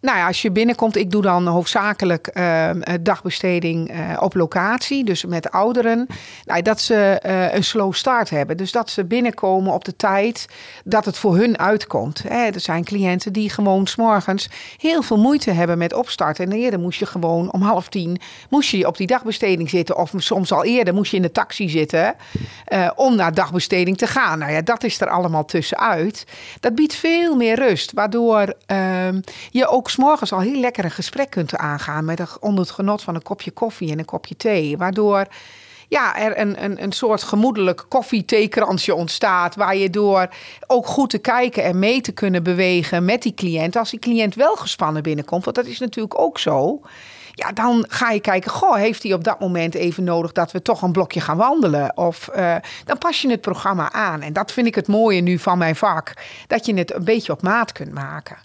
nou 0.00 0.18
ja, 0.18 0.26
als 0.26 0.42
je 0.42 0.50
binnenkomt, 0.50 0.96
ik 0.96 1.10
doe 1.10 1.22
dan 1.22 1.46
hoofdzakelijk 1.46 2.26
ehm, 2.26 2.80
dagbesteding 3.00 3.90
eh, 3.90 4.16
op 4.20 4.34
locatie, 4.34 5.04
dus 5.04 5.24
met 5.24 5.50
ouderen. 5.50 6.06
Nou, 6.44 6.62
dat 6.62 6.80
ze 6.80 6.94
eh, 6.94 7.54
een 7.54 7.64
slow 7.64 7.92
start 7.92 8.30
hebben. 8.30 8.56
Dus 8.56 8.72
dat 8.72 8.90
ze 8.90 9.04
binnenkomen 9.04 9.72
op 9.72 9.84
de 9.84 9.96
tijd 9.96 10.46
dat 10.84 11.04
het 11.04 11.18
voor 11.18 11.36
hun 11.36 11.58
uitkomt. 11.58 12.22
Hè. 12.28 12.46
Er 12.46 12.60
zijn 12.60 12.84
cliënten 12.84 13.32
die 13.32 13.50
gewoon 13.50 13.86
s'morgens 13.86 14.50
heel 14.76 15.02
veel 15.02 15.18
moeite 15.18 15.50
hebben 15.50 15.78
met 15.78 15.92
opstarten. 15.92 16.44
En 16.44 16.52
eerder 16.52 16.80
moest 16.80 16.98
je 16.98 17.06
gewoon 17.06 17.52
om 17.52 17.62
half 17.62 17.88
tien 17.88 18.20
moest 18.50 18.70
je 18.70 18.86
op 18.86 18.96
die 18.96 19.06
dagbesteding 19.06 19.70
zitten. 19.70 19.96
Of 19.96 20.12
soms 20.16 20.52
al 20.52 20.64
eerder 20.64 20.94
moest 20.94 21.10
je 21.10 21.16
in 21.16 21.22
de 21.22 21.32
taxi 21.32 21.68
zitten 21.68 22.14
eh, 22.64 22.90
om 22.94 23.16
naar 23.16 23.34
dagbesteding 23.34 23.98
te 23.98 24.06
gaan. 24.06 24.38
Nou 24.38 24.52
ja, 24.52 24.62
dat 24.62 24.84
is 24.84 25.00
er 25.00 25.08
allemaal 25.08 25.44
tussenuit. 25.44 26.24
Dat 26.60 26.74
biedt 26.74 26.94
veel 26.94 27.36
meer 27.36 27.56
rust, 27.56 27.92
waardoor 27.92 28.54
uh, 28.66 29.08
je 29.50 29.68
ook 29.68 29.90
s'morgens 29.90 30.32
al 30.32 30.40
heel 30.40 30.60
lekker 30.60 30.84
een 30.84 30.90
gesprek 30.90 31.30
kunt 31.30 31.56
aangaan 31.56 32.04
met 32.04 32.38
onder 32.40 32.60
het 32.64 32.70
genot 32.70 33.02
van 33.02 33.14
een 33.14 33.22
kopje 33.22 33.50
koffie 33.50 33.90
en 33.90 33.98
een 33.98 34.04
kopje 34.04 34.36
thee. 34.36 34.76
Waardoor 34.76 35.26
ja, 35.88 36.16
er 36.16 36.40
een, 36.40 36.64
een, 36.64 36.82
een 36.82 36.92
soort 36.92 37.22
gemoedelijk 37.22 37.84
koffie-theekransje 37.88 38.94
ontstaat. 38.94 39.54
Waar 39.54 39.76
je 39.76 39.90
door 39.90 40.28
ook 40.66 40.86
goed 40.86 41.10
te 41.10 41.18
kijken 41.18 41.64
en 41.64 41.78
mee 41.78 42.00
te 42.00 42.12
kunnen 42.12 42.42
bewegen 42.42 43.04
met 43.04 43.22
die 43.22 43.34
cliënt. 43.34 43.76
Als 43.76 43.90
die 43.90 43.98
cliënt 43.98 44.34
wel 44.34 44.56
gespannen 44.56 45.02
binnenkomt, 45.02 45.44
want 45.44 45.56
dat 45.56 45.66
is 45.66 45.78
natuurlijk 45.78 46.20
ook 46.20 46.38
zo. 46.38 46.80
Ja, 47.38 47.52
dan 47.52 47.84
ga 47.88 48.10
je 48.10 48.20
kijken, 48.20 48.50
goh, 48.50 48.74
heeft 48.74 49.02
hij 49.02 49.12
op 49.12 49.24
dat 49.24 49.40
moment 49.40 49.74
even 49.74 50.04
nodig 50.04 50.32
dat 50.32 50.52
we 50.52 50.62
toch 50.62 50.82
een 50.82 50.92
blokje 50.92 51.20
gaan 51.20 51.36
wandelen? 51.36 51.96
Of 51.96 52.28
uh, 52.36 52.54
dan 52.84 52.98
pas 52.98 53.22
je 53.22 53.30
het 53.30 53.40
programma 53.40 53.92
aan. 53.92 54.20
En 54.22 54.32
dat 54.32 54.52
vind 54.52 54.66
ik 54.66 54.74
het 54.74 54.86
mooie 54.88 55.20
nu 55.20 55.38
van 55.38 55.58
mijn 55.58 55.76
vak, 55.76 56.12
dat 56.46 56.66
je 56.66 56.74
het 56.74 56.94
een 56.94 57.04
beetje 57.04 57.32
op 57.32 57.42
maat 57.42 57.72
kunt 57.72 57.92
maken. 57.92 58.36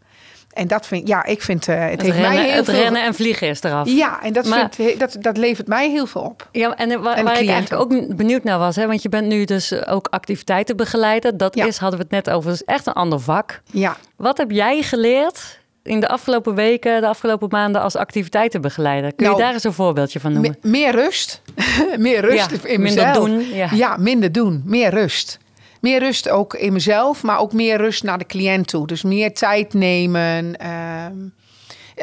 En 0.54 0.68
dat 0.68 0.88
vind 0.88 1.08
ja, 1.08 1.24
ik 1.26 1.42
vind 1.42 1.68
uh, 1.68 1.76
het, 1.80 1.90
het 1.92 2.02
heeft 2.02 2.14
rennen, 2.16 2.34
mij 2.34 2.46
heel 2.48 2.56
het 2.56 2.66
veel... 2.66 2.74
rennen 2.74 3.04
en 3.04 3.14
vliegen 3.14 3.48
is 3.48 3.62
eraf. 3.64 3.88
Ja, 3.90 4.24
en 4.24 4.34
dat, 4.34 4.46
Maar- 4.46 4.70
vind, 4.72 5.00
dat, 5.00 5.16
dat 5.20 5.38
levert 5.38 5.68
mij 5.68 5.90
heel 5.90 6.06
veel 6.06 6.22
op. 6.22 6.48
Ja, 6.52 6.76
en 6.76 7.02
waar, 7.02 7.16
En 7.18 7.24
waar 7.24 7.42
ik 7.42 7.50
eigenlijk 7.50 7.82
ook 7.82 8.16
benieuwd 8.18 8.44
naar 8.44 8.60
was, 8.60 8.76
hè, 8.76 8.88
want 8.88 9.02
je 9.02 9.10
bent 9.10 9.28
nu 9.28 9.46
dus 9.46 9.86
ook 9.86 10.08
activiteitenbegeleider. 10.10 11.38
Dat 11.38 11.56
Ja. 11.56 11.66
is, 11.66 11.78
hadden 11.78 12.00
we 12.00 12.06
het 12.06 12.26
net 12.26 12.36
over, 12.36 12.52
is 12.52 12.64
echt 12.64 12.86
een 12.88 12.94
ander 12.94 13.20
vak. 13.20 13.62
Ja, 13.72 13.98
Wat 14.16 14.38
heb 14.38 14.52
jij 14.52 14.82
geleerd 14.82 15.60
in 15.84 16.00
de 16.00 16.08
afgelopen 16.08 16.56
weken, 16.56 17.02
de 17.02 17.08
afgelopen 17.08 17.48
maanden 17.52 17.82
als 17.82 17.96
activiteitenbegeleider? 17.96 19.14
Kun 19.16 19.26
Nou, 19.26 19.38
je 19.38 19.44
daar 19.44 19.54
eens 19.54 19.64
een 19.64 19.74
voorbeeldje 19.74 20.20
van 20.20 20.34
noemen? 20.34 20.58
Me- 20.62 20.70
meer 20.70 20.92
rust. 20.92 21.42
meer 21.98 22.22
rust 22.22 22.52
Ja, 22.52 22.58
in 22.70 22.82
minder 22.82 23.06
mezelf. 23.08 23.26
doen, 23.26 23.40
ja. 23.54 23.70
ja, 23.74 23.98
minder 23.98 24.32
doen. 24.32 24.62
Meer 24.66 24.90
rust. 24.90 25.40
Meer 25.82 26.00
rust 26.00 26.30
ook 26.30 26.54
in 26.54 26.74
mezelf, 26.74 27.24
maar 27.24 27.40
ook 27.40 27.54
meer 27.54 27.78
rust 27.78 28.04
naar 28.04 28.18
de 28.18 28.26
cliënt 28.26 28.68
toe. 28.68 28.88
Dus 28.88 29.04
meer 29.04 29.34
tijd 29.34 29.74
nemen. 29.74 30.56
ehm, 30.58 31.16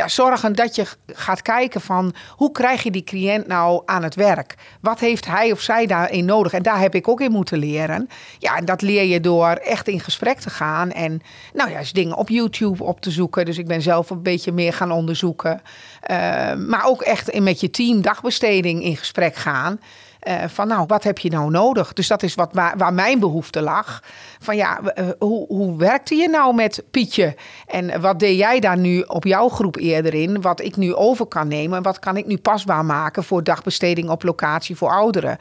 ja, 0.00 0.08
zorgen 0.08 0.52
dat 0.52 0.74
je 0.74 0.86
gaat 1.06 1.42
kijken 1.42 1.80
van 1.80 2.14
hoe 2.36 2.52
krijg 2.52 2.82
je 2.82 2.90
die 2.90 3.04
cliënt 3.04 3.46
nou 3.46 3.82
aan 3.84 4.02
het 4.02 4.14
werk? 4.14 4.54
Wat 4.80 5.00
heeft 5.00 5.26
hij 5.26 5.52
of 5.52 5.60
zij 5.60 5.86
daarin 5.86 6.24
nodig? 6.24 6.52
En 6.52 6.62
daar 6.62 6.80
heb 6.80 6.94
ik 6.94 7.08
ook 7.08 7.20
in 7.20 7.30
moeten 7.30 7.58
leren. 7.58 8.08
Ja, 8.38 8.56
en 8.56 8.64
dat 8.64 8.82
leer 8.82 9.04
je 9.04 9.20
door 9.20 9.48
echt 9.48 9.88
in 9.88 10.00
gesprek 10.00 10.38
te 10.38 10.50
gaan. 10.50 10.90
En 10.90 11.22
nou 11.54 11.70
ja, 11.70 11.78
eens 11.78 11.92
dingen 11.92 12.16
op 12.16 12.28
YouTube 12.28 12.84
op 12.84 13.00
te 13.00 13.10
zoeken. 13.10 13.44
Dus 13.44 13.58
ik 13.58 13.66
ben 13.66 13.82
zelf 13.82 14.10
een 14.10 14.22
beetje 14.22 14.52
meer 14.52 14.72
gaan 14.72 14.92
onderzoeken. 14.92 15.62
Ehm, 16.00 16.66
maar 16.68 16.84
ook 16.86 17.02
echt 17.02 17.28
in, 17.28 17.42
met 17.42 17.60
je 17.60 17.70
team 17.70 18.02
dagbesteding 18.02 18.82
in 18.82 18.96
gesprek 18.96 19.34
gaan. 19.34 19.80
Eh, 20.20 20.44
van 20.46 20.68
nou, 20.68 20.84
wat 20.86 21.02
heb 21.02 21.18
je 21.18 21.30
nou 21.30 21.50
nodig? 21.50 21.92
Dus 21.92 22.08
dat 22.08 22.22
is 22.22 22.34
wat, 22.34 22.50
waar, 22.52 22.94
mijn 22.94 23.18
behoefte 23.18 23.60
lag. 23.60 24.02
Van 24.38 24.56
ja, 24.56 24.80
eh, 24.80 25.06
hoe, 25.18 25.46
hoe 25.46 25.76
werkte 25.78 26.14
je 26.14 26.28
nou 26.28 26.54
met 26.54 26.84
Pietje? 26.90 27.36
En 27.66 28.00
wat 28.00 28.18
deed 28.18 28.38
jij 28.38 28.60
daar 28.60 28.78
nu 28.78 29.00
op 29.00 29.24
jouw 29.24 29.48
groep 29.48 29.76
eerder 29.76 30.14
in? 30.14 30.40
Wat 30.40 30.60
ik 30.60 30.76
nu 30.76 30.94
over 30.94 31.26
kan 31.26 31.48
nemen? 31.48 31.76
En 31.76 31.82
wat 31.82 31.98
kan 31.98 32.16
ik 32.16 32.26
nu 32.26 32.36
pasbaar 32.36 32.84
maken 32.84 33.24
voor 33.24 33.44
dagbesteding 33.44 34.10
op 34.10 34.22
locatie 34.22 34.76
voor 34.76 34.90
ouderen? 34.90 35.38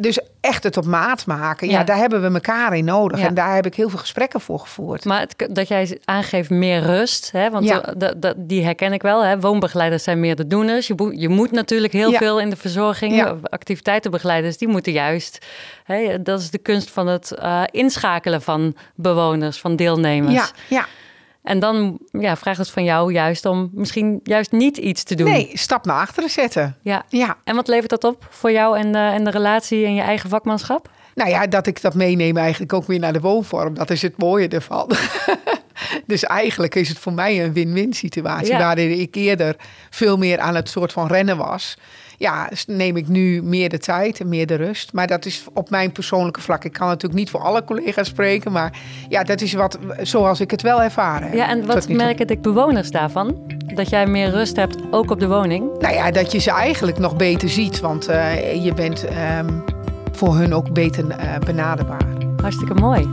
Dus 0.00 0.20
echt 0.40 0.64
het 0.64 0.76
op 0.76 0.84
maat 0.84 1.26
maken. 1.26 1.68
Ja, 1.68 1.78
Ja. 1.78 1.84
daar 1.84 1.96
hebben 1.96 2.20
we 2.22 2.30
elkaar 2.34 2.76
in 2.76 2.84
nodig. 2.84 3.18
Ja. 3.20 3.26
En 3.26 3.34
daar 3.34 3.54
heb 3.54 3.66
ik 3.66 3.74
heel 3.74 3.88
veel 3.88 3.98
gesprekken 3.98 4.40
voor 4.40 4.58
gevoerd. 4.58 5.04
Maar 5.04 5.20
het, 5.20 5.48
dat 5.50 5.68
jij 5.68 5.98
aangeeft 6.04 6.50
meer 6.50 6.82
rust, 6.82 7.30
hè? 7.32 7.50
want 7.50 7.64
Ja. 7.64 7.82
eh, 7.82 8.30
die 8.36 8.64
herken 8.64 8.92
ik 8.92 9.02
wel. 9.02 9.24
Hè? 9.24 9.40
Woonbegeleiders 9.40 10.02
zijn 10.02 10.20
meer 10.20 10.36
de 10.36 10.46
doeners. 10.46 10.86
Je, 10.86 10.92
moet- 10.96 11.20
je 11.20 11.28
moet 11.28 11.50
natuurlijk 11.50 11.92
heel 11.92 12.12
veel 12.12 12.40
in 12.40 12.50
de 12.50 12.56
verzorging. 12.56 13.24
Activiteitenbegeleiders, 13.42 14.56
die 14.58 14.68
moeten 14.68 14.92
juist. 14.92 15.46
Hè? 15.84 16.22
Dat 16.22 16.40
is 16.40 16.50
de 16.50 16.58
kunst 16.58 16.90
van 16.90 17.06
het 17.06 17.30
eh, 17.32 17.62
inschakelen 17.70 18.42
van 18.42 18.74
bewoners, 18.94 19.58
van 19.60 19.76
deelnemers. 19.76 20.34
Ja, 20.34 20.46
ja. 20.68 20.86
En 21.42 21.58
dan 21.58 21.98
ja, 22.10 22.36
vraagt 22.36 22.58
het 22.58 22.70
van 22.70 22.84
jou 22.84 23.12
juist 23.12 23.46
om 23.46 23.70
misschien 23.72 24.20
juist 24.22 24.52
niet 24.52 24.76
iets 24.76 25.02
te 25.02 25.14
doen. 25.14 25.30
Nee, 25.30 25.50
stap 25.54 25.84
naar 25.84 26.00
achteren 26.00 26.30
zetten. 26.30 26.76
Ja. 26.82 27.02
Ja. 27.08 27.36
En 27.44 27.54
wat 27.54 27.68
levert 27.68 27.90
dat 27.90 28.04
op 28.04 28.26
voor 28.30 28.52
jou 28.52 28.78
en, 28.78 28.94
eh, 28.94 29.14
en 29.14 29.24
de 29.24 29.30
relatie 29.30 29.84
en 29.84 29.94
je 29.94 30.02
eigen 30.02 30.30
vakmanschap? 30.30 30.90
Nou 31.14 31.30
ja, 31.30 31.46
dat 31.46 31.66
ik 31.66 31.80
dat 31.80 31.94
meeneem 31.94 32.36
eigenlijk 32.36 32.72
ook 32.72 32.86
weer 32.86 32.98
naar 32.98 33.12
de 33.12 33.20
woonvorm. 33.20 33.74
Dat 33.74 33.90
is 33.90 34.02
het 34.02 34.18
mooie 34.18 34.48
ervan. 34.48 34.90
dus 36.06 36.24
eigenlijk 36.24 36.74
is 36.74 36.88
het 36.88 36.98
voor 36.98 37.12
mij 37.12 37.44
een 37.44 37.52
win-win 37.52 37.92
situatie. 37.92 38.52
Ja. 38.52 38.58
Waarin 38.58 39.00
ik 39.00 39.14
eerder 39.14 39.56
veel 39.90 40.16
meer 40.16 40.38
aan 40.38 40.54
het 40.54 40.68
soort 40.68 40.92
van 40.92 41.06
rennen 41.06 41.36
was. 41.36 41.76
Ja, 42.20 42.48
neem 42.66 42.96
ik 42.96 43.08
nu 43.08 43.42
meer 43.42 43.68
de 43.68 43.78
tijd 43.78 44.20
en 44.20 44.28
meer 44.28 44.46
de 44.46 44.54
rust. 44.54 44.92
Maar 44.92 45.06
dat 45.06 45.24
is 45.24 45.44
op 45.52 45.70
mijn 45.70 45.92
persoonlijke 45.92 46.40
vlak. 46.40 46.64
Ik 46.64 46.72
kan 46.72 46.86
natuurlijk 46.86 47.20
niet 47.20 47.30
voor 47.30 47.40
alle 47.40 47.64
collega's 47.64 48.08
spreken. 48.08 48.52
Maar 48.52 48.78
ja, 49.08 49.24
dat 49.24 49.40
is 49.40 49.52
wat, 49.52 49.78
zoals 50.02 50.40
ik 50.40 50.50
het 50.50 50.62
wel 50.62 50.82
ervaren 50.82 51.28
heb. 51.28 51.36
Ja, 51.36 51.48
en 51.48 51.66
wat 51.66 51.88
merken 51.88 52.26
de 52.26 52.38
bewoners 52.38 52.90
daarvan? 52.90 53.36
Dat 53.74 53.88
jij 53.88 54.06
meer 54.06 54.30
rust 54.30 54.56
hebt, 54.56 54.76
ook 54.90 55.10
op 55.10 55.20
de 55.20 55.28
woning? 55.28 55.78
Nou 55.78 55.94
ja, 55.94 56.10
dat 56.10 56.32
je 56.32 56.38
ze 56.38 56.50
eigenlijk 56.50 56.98
nog 56.98 57.16
beter 57.16 57.48
ziet. 57.48 57.80
Want 57.80 58.08
eh, 58.08 58.64
je 58.64 58.74
bent 58.74 59.04
ehm, 59.04 59.48
voor 60.12 60.36
hun 60.36 60.54
ook 60.54 60.72
beter 60.72 61.08
eh, 61.08 61.38
benaderbaar. 61.38 62.06
Hartstikke 62.36 62.74
mooi. 62.74 63.08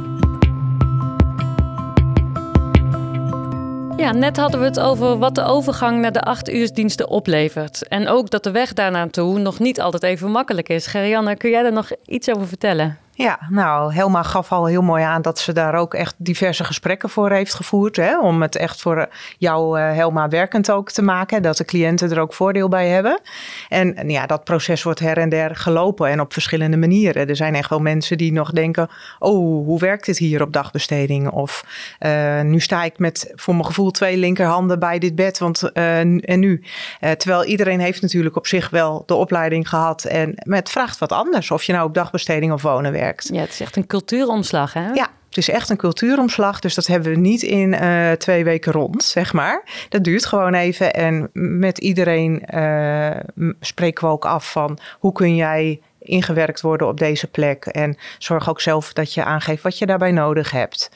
Net 4.11 4.37
hadden 4.37 4.59
we 4.59 4.65
het 4.65 4.79
over 4.79 5.17
wat 5.17 5.35
de 5.35 5.43
overgang 5.43 6.01
naar 6.01 6.11
de 6.11 6.21
acht 6.21 6.49
uursdiensten 6.49 7.09
oplevert. 7.09 7.87
En 7.87 8.07
ook 8.07 8.29
dat 8.29 8.43
de 8.43 8.51
weg 8.51 8.73
daarnaartoe 8.73 9.39
nog 9.39 9.59
niet 9.59 9.81
altijd 9.81 10.03
even 10.03 10.31
makkelijk 10.31 10.69
is. 10.69 10.87
Gerianne, 10.87 11.35
kun 11.35 11.49
jij 11.49 11.63
daar 11.63 11.73
nog 11.73 11.91
iets 12.05 12.29
over 12.29 12.47
vertellen? 12.47 12.97
Ja, 13.17 13.39
nou, 13.49 13.93
Helma 13.93 14.23
gaf 14.23 14.51
al 14.51 14.65
heel 14.65 14.81
mooi 14.81 15.03
aan 15.03 15.21
dat 15.21 15.39
ze 15.39 15.53
daar 15.53 15.75
ook 15.75 15.93
echt 15.93 16.15
diverse 16.17 16.63
gesprekken 16.63 17.09
voor 17.09 17.31
heeft 17.31 17.53
gevoerd. 17.53 17.95
Hè, 17.95 18.19
om 18.19 18.41
het 18.41 18.55
echt 18.55 18.81
voor 18.81 19.09
jou, 19.37 19.79
uh, 19.79 19.93
Helma, 19.93 20.27
werkend 20.27 20.71
ook 20.71 20.91
te 20.91 21.01
maken. 21.01 21.41
Dat 21.41 21.57
de 21.57 21.65
cliënten 21.65 22.11
er 22.11 22.19
ook 22.19 22.33
voordeel 22.33 22.69
bij 22.69 22.87
hebben. 22.87 23.21
En, 23.69 24.09
ja, 24.09 24.25
dat 24.25 24.43
proces 24.43 24.83
wordt 24.83 24.99
her 24.99 25.17
en 25.17 25.29
der 25.29 25.55
gelopen 25.55 26.09
en 26.09 26.19
op 26.19 26.33
verschillende 26.33 26.77
manieren. 26.77 27.27
Er 27.27 27.35
zijn 27.35 27.55
echt 27.55 27.69
wel 27.69 27.79
mensen 27.79 28.17
die 28.17 28.31
nog 28.31 28.51
denken: 28.51 28.89
oh, 29.19 29.65
hoe 29.65 29.79
werkt 29.79 30.07
het 30.07 30.17
hier 30.17 30.41
op 30.41 30.53
dagbesteding? 30.53 31.29
Of 31.29 31.65
uh, 31.99 32.41
nu 32.41 32.59
sta 32.59 32.83
ik 32.83 32.99
met 32.99 33.31
voor 33.35 33.53
mijn 33.53 33.65
gevoel 33.65 33.91
twee 33.91 34.17
linkerhanden 34.17 34.79
bij 34.79 34.99
dit 34.99 35.15
bed. 35.15 35.37
Want, 35.37 35.71
en 35.71 36.39
nu? 36.39 36.63
terwijl 36.99 37.45
iedereen 37.45 37.79
heeft 37.79 38.01
natuurlijk 38.01 38.35
op 38.35 38.47
zich 38.47 38.69
wel 38.69 39.03
de 39.05 39.13
opleiding 39.13 39.69
gehad. 39.69 40.03
En 40.03 40.33
het 40.35 40.69
vraagt 40.69 40.97
wat 40.97 41.11
anders. 41.11 41.51
Of 41.51 41.63
je 41.63 41.73
nou 41.73 41.87
op 41.87 41.93
dagbesteding 41.93 42.51
of 42.51 42.61
wonen 42.61 42.91
werkt. 42.91 43.05
Ja, 43.31 43.41
het 43.41 43.51
is 43.51 43.59
echt 43.59 43.75
een 43.75 43.87
cultuuromslag, 43.87 44.73
hè? 44.73 44.91
Ja, 44.91 45.09
het 45.27 45.37
is 45.37 45.49
echt 45.49 45.69
een 45.69 45.77
cultuuromslag. 45.77 46.59
Dus 46.59 46.75
dat 46.75 46.87
hebben 46.87 47.11
we 47.11 47.17
niet 47.17 47.41
in 47.41 47.73
uh, 47.73 48.11
twee 48.11 48.43
weken 48.43 48.71
rond, 48.71 49.03
zeg 49.03 49.33
maar. 49.33 49.63
Dat 49.89 50.03
duurt 50.03 50.25
gewoon 50.25 50.53
even. 50.53 50.93
En 50.93 51.29
met 51.33 51.77
iedereen 51.77 52.43
uh, 52.53 53.11
spreken 53.59 54.07
we 54.07 54.13
ook 54.13 54.25
af 54.25 54.51
van 54.51 54.79
hoe 54.99 55.11
kun 55.11 55.35
jij 55.35 55.81
ingewerkt 55.99 56.61
worden 56.61 56.87
op 56.87 56.99
deze 56.99 57.27
plek. 57.27 57.65
En 57.65 57.97
zorg 58.17 58.49
ook 58.49 58.61
zelf 58.61 58.93
dat 58.93 59.13
je 59.13 59.23
aangeeft 59.23 59.63
wat 59.63 59.77
je 59.77 59.85
daarbij 59.85 60.11
nodig 60.11 60.51
hebt. 60.51 60.89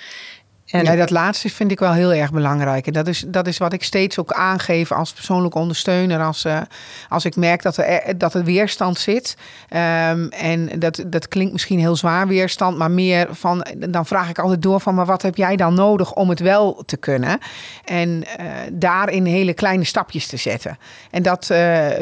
En 0.71 0.83
ja, 0.83 0.95
dat 0.95 1.09
laatste 1.09 1.49
vind 1.49 1.71
ik 1.71 1.79
wel 1.79 1.93
heel 1.93 2.13
erg 2.13 2.31
belangrijk. 2.31 2.87
En 2.87 2.93
dat 2.93 3.07
is, 3.07 3.23
dat 3.27 3.47
is 3.47 3.57
wat 3.57 3.73
ik 3.73 3.83
steeds 3.83 4.19
ook 4.19 4.31
aangeef 4.31 4.91
als 4.91 5.13
persoonlijke 5.13 5.57
ondersteuner. 5.57 6.23
Als, 6.23 6.45
uh, 6.45 6.61
als 7.09 7.25
ik 7.25 7.35
merk 7.35 7.61
dat 7.61 7.77
er, 7.77 8.17
dat 8.17 8.33
er 8.33 8.43
weerstand 8.43 8.99
zit. 8.99 9.37
Um, 9.69 10.29
en 10.29 10.79
dat, 10.79 11.03
dat 11.07 11.27
klinkt 11.27 11.51
misschien 11.51 11.79
heel 11.79 11.95
zwaar 11.95 12.27
weerstand, 12.27 12.77
maar 12.77 12.91
meer 12.91 13.27
van. 13.31 13.65
Dan 13.77 14.05
vraag 14.05 14.29
ik 14.29 14.39
altijd 14.39 14.61
door 14.61 14.79
van, 14.79 14.95
maar 14.95 15.05
wat 15.05 15.21
heb 15.21 15.35
jij 15.35 15.55
dan 15.55 15.73
nodig 15.73 16.13
om 16.13 16.29
het 16.29 16.39
wel 16.39 16.83
te 16.85 16.97
kunnen? 16.97 17.39
En 17.85 18.09
uh, 18.09 18.45
daarin 18.71 19.25
hele 19.25 19.53
kleine 19.53 19.83
stapjes 19.83 20.27
te 20.27 20.37
zetten. 20.37 20.77
En 21.11 21.23
dat, 21.23 21.51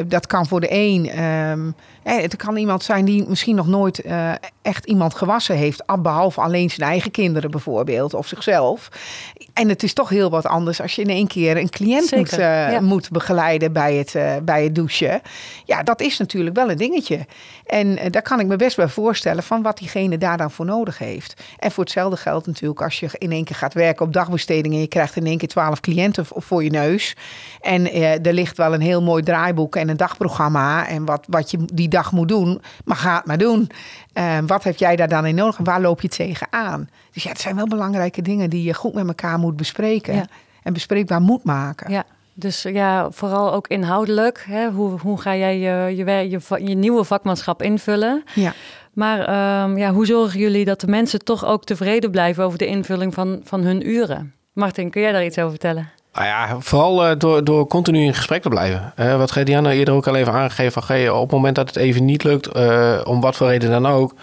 dat 0.06 0.26
kan 0.26 0.46
voor 0.46 0.60
de 0.60 0.68
een. 0.70 1.24
Um, 1.24 1.74
het 2.02 2.36
kan 2.36 2.56
iemand 2.56 2.82
zijn 2.82 3.04
die 3.04 3.24
misschien 3.28 3.56
nog 3.56 3.66
nooit 3.66 4.04
uh, 4.04 4.32
echt 4.62 4.86
iemand 4.86 5.14
gewassen 5.14 5.56
heeft, 5.56 5.84
behalve 6.02 6.40
alleen 6.40 6.70
zijn 6.70 6.88
eigen 6.90 7.10
kinderen 7.10 7.50
bijvoorbeeld, 7.50 8.14
of 8.14 8.26
zichzelf. 8.26 8.88
En 9.52 9.68
het 9.68 9.82
is 9.82 9.92
toch 9.92 10.08
heel 10.08 10.30
wat 10.30 10.46
anders 10.46 10.80
als 10.80 10.94
je 10.94 11.02
in 11.02 11.08
één 11.08 11.26
keer 11.26 11.56
een 11.56 11.70
cliënt 11.70 12.16
moet, 12.16 12.32
uh, 12.32 12.72
ja. 12.72 12.80
moet, 12.80 13.10
begeleiden 13.10 13.72
bij 13.72 13.94
het, 13.94 14.14
uh, 14.14 14.32
bij 14.42 14.64
het 14.64 14.74
douchen. 14.74 15.20
Ja, 15.64 15.82
dat 15.82 16.00
is 16.00 16.18
natuurlijk 16.18 16.56
wel 16.56 16.70
een 16.70 16.76
dingetje. 16.76 17.26
En 17.66 17.98
daar 18.10 18.22
kan 18.22 18.40
ik 18.40 18.46
me 18.46 18.56
best 18.56 18.76
wel 18.76 18.88
voorstellen 18.88 19.42
van 19.42 19.62
wat 19.62 19.78
diegene 19.78 20.18
daar 20.18 20.36
dan 20.36 20.50
voor 20.50 20.66
nodig 20.66 20.98
heeft. 20.98 21.42
En 21.58 21.70
voor 21.70 21.84
hetzelfde 21.84 22.16
geldt 22.16 22.46
natuurlijk 22.46 22.82
als 22.82 23.00
je 23.00 23.08
in 23.18 23.32
één 23.32 23.44
keer 23.44 23.56
gaat 23.56 23.74
werken 23.74 24.06
op 24.06 24.12
dagbesteding 24.12 24.74
en 24.74 24.80
je 24.80 24.86
krijgt 24.86 25.16
in 25.16 25.26
één 25.26 25.38
keer 25.38 25.48
twaalf 25.48 25.80
cliënten 25.80 26.24
voor 26.28 26.64
je 26.64 26.70
neus. 26.70 27.16
En 27.60 27.92
er 28.22 28.32
ligt 28.32 28.56
wel 28.56 28.74
een 28.74 28.80
heel 28.80 29.02
mooi 29.02 29.22
draaiboek 29.22 29.76
en 29.76 29.88
een 29.88 29.96
dagprogramma 29.96 30.88
en 30.88 31.04
wat, 31.04 31.24
wat 31.28 31.50
je 31.50 31.58
die 31.72 31.88
dag 31.90 32.12
moet 32.12 32.28
doen, 32.28 32.60
maar 32.84 32.96
ga 32.96 33.16
het 33.16 33.26
maar 33.26 33.38
doen. 33.38 33.70
Uh, 34.14 34.38
wat 34.46 34.64
heb 34.64 34.76
jij 34.76 34.96
daar 34.96 35.08
dan 35.08 35.26
in 35.26 35.34
nodig 35.34 35.58
en 35.58 35.64
waar 35.64 35.80
loop 35.80 36.00
je 36.00 36.08
tegenaan? 36.08 36.88
Dus 37.12 37.22
ja, 37.22 37.30
het 37.30 37.40
zijn 37.40 37.56
wel 37.56 37.66
belangrijke 37.66 38.22
dingen 38.22 38.50
die 38.50 38.62
je 38.62 38.74
goed 38.74 38.94
met 38.94 39.06
elkaar 39.06 39.38
moet 39.38 39.56
bespreken 39.56 40.14
ja. 40.14 40.24
en 40.62 40.72
bespreekbaar 40.72 41.20
moet 41.20 41.44
maken. 41.44 41.90
Ja. 41.90 42.04
Dus 42.34 42.62
ja, 42.62 43.10
vooral 43.10 43.52
ook 43.52 43.68
inhoudelijk. 43.68 44.44
Hè? 44.48 44.70
Hoe, 44.70 44.98
hoe 44.98 45.20
ga 45.20 45.36
jij 45.36 45.58
je, 45.58 45.96
je, 45.96 46.04
je, 46.30 46.66
je 46.66 46.74
nieuwe 46.74 47.04
vakmanschap 47.04 47.62
invullen? 47.62 48.24
Ja. 48.34 48.52
Maar 48.92 49.18
um, 49.64 49.78
ja, 49.78 49.92
hoe 49.92 50.06
zorgen 50.06 50.38
jullie 50.40 50.64
dat 50.64 50.80
de 50.80 50.86
mensen 50.86 51.24
toch 51.24 51.44
ook 51.44 51.64
tevreden 51.64 52.10
blijven 52.10 52.44
over 52.44 52.58
de 52.58 52.66
invulling 52.66 53.14
van, 53.14 53.40
van 53.44 53.60
hun 53.60 53.88
uren? 53.88 54.34
Martin, 54.52 54.90
kun 54.90 55.02
jij 55.02 55.12
daar 55.12 55.24
iets 55.24 55.38
over 55.38 55.50
vertellen? 55.50 55.90
Nou 56.14 56.26
ja, 56.26 56.56
vooral 56.60 57.10
uh, 57.10 57.18
door, 57.18 57.44
door 57.44 57.66
continu 57.66 58.04
in 58.04 58.14
gesprek 58.14 58.42
te 58.42 58.48
blijven. 58.48 58.92
Uh, 58.96 59.16
wat 59.16 59.36
Diana 59.44 59.70
eerder 59.72 59.94
ook 59.94 60.06
al 60.06 60.14
even 60.14 60.32
aangegeven. 60.32 60.82
Van, 60.82 61.10
op 61.10 61.20
het 61.20 61.30
moment 61.30 61.54
dat 61.54 61.66
het 61.66 61.76
even 61.76 62.04
niet 62.04 62.24
lukt, 62.24 62.56
uh, 62.56 63.00
om 63.04 63.20
wat 63.20 63.36
voor 63.36 63.46
reden 63.46 63.70
dan 63.70 63.86
ook, 63.86 64.14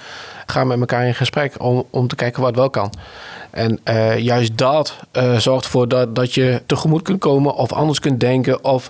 gaan 0.45 0.67
met 0.67 0.80
elkaar 0.80 1.08
in 1.08 1.15
gesprek 1.15 1.54
om, 1.58 1.86
om 1.89 2.08
te 2.08 2.15
kijken 2.15 2.41
wat 2.41 2.56
wel 2.56 2.69
kan. 2.69 2.93
En 3.52 3.80
juist 4.17 4.58
dat 4.58 4.95
zorgt 5.38 5.65
ervoor 5.65 5.88
dat, 5.88 6.15
dat 6.15 6.34
je 6.34 6.62
tegemoet 6.65 7.02
kunt 7.02 7.19
komen 7.19 7.56
of 7.56 7.73
anders 7.73 8.00
kunt 8.00 8.19
denken 8.19 8.63
of 8.63 8.89